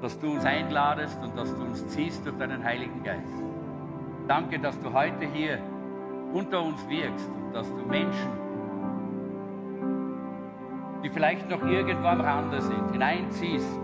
[0.01, 3.43] dass du uns einladest und dass du uns ziehst durch deinen Heiligen Geist.
[4.29, 5.59] Danke, dass du heute hier
[6.33, 8.31] unter uns wirkst und dass du Menschen,
[11.03, 13.81] die vielleicht noch irgendwo am Rande sind, hineinziehst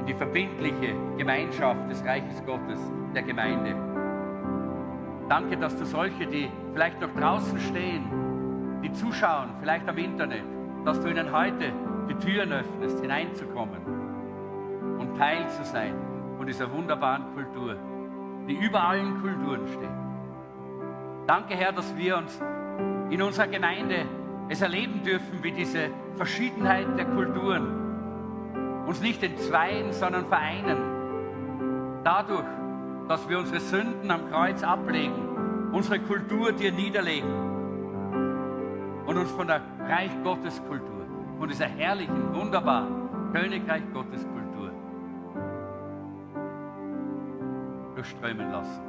[0.00, 2.80] in die verbindliche Gemeinschaft des Reiches Gottes,
[3.14, 3.85] der Gemeinde.
[5.28, 8.04] Danke, dass du solche, die vielleicht noch draußen stehen,
[8.82, 10.44] die zuschauen, vielleicht am Internet,
[10.84, 11.72] dass du ihnen heute
[12.08, 13.80] die Türen öffnest, hineinzukommen
[14.98, 15.94] und Teil zu sein
[16.36, 17.76] von dieser wunderbaren Kultur,
[18.48, 19.88] die über allen Kulturen steht.
[21.26, 22.40] Danke, Herr, dass wir uns
[23.10, 24.06] in unserer Gemeinde
[24.48, 30.76] es erleben dürfen, wie diese Verschiedenheit der Kulturen uns nicht entzweien, sondern vereinen.
[32.04, 32.46] Dadurch,
[33.08, 37.30] dass wir unsere Sünden am Kreuz ablegen, unsere Kultur dir niederlegen
[39.06, 41.06] und uns von der Reich Gottes Kultur,
[41.38, 44.70] von dieser herrlichen, wunderbaren Königreich Gottes Kultur
[47.94, 48.82] durchströmen lassen.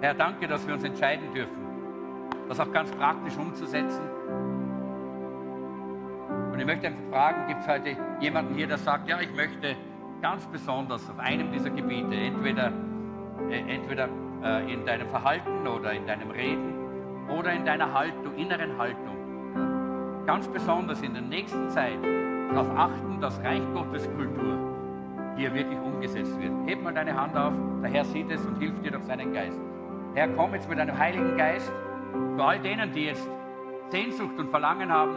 [0.00, 1.58] Herr, danke, dass wir uns entscheiden dürfen,
[2.48, 4.02] das auch ganz praktisch umzusetzen.
[6.52, 9.76] Und ich möchte einfach fragen, gibt es heute jemanden hier, der sagt, ja, ich möchte
[10.20, 12.72] ganz besonders auf einem dieser Gebiete, entweder,
[13.50, 14.08] äh, entweder
[14.42, 16.74] äh, in deinem Verhalten oder in deinem Reden
[17.28, 21.98] oder in deiner Haltung, inneren Haltung, ganz besonders in der nächsten Zeit
[22.50, 24.58] darauf achten, dass Reich Gottes Kultur
[25.36, 26.52] hier wirklich umgesetzt wird.
[26.66, 27.52] Heb mal deine Hand auf,
[27.82, 29.58] der Herr sieht es und hilft dir durch seinen Geist.
[30.14, 31.70] Herr, komm jetzt mit deinem Heiligen Geist
[32.36, 33.28] zu all denen, die jetzt
[33.90, 35.12] Sehnsucht und Verlangen haben,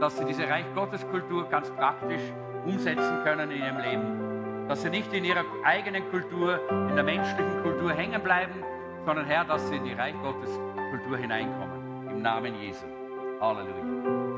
[0.00, 2.20] dass sie diese Reich Gottes Kultur ganz praktisch
[2.64, 4.25] umsetzen können in ihrem Leben.
[4.68, 8.64] Dass sie nicht in ihrer eigenen Kultur, in der menschlichen Kultur hängen bleiben,
[9.04, 10.50] sondern Herr, dass sie in die Reich Gottes
[10.90, 12.08] Kultur hineinkommen.
[12.10, 12.84] Im Namen Jesu.
[13.40, 14.25] Halleluja.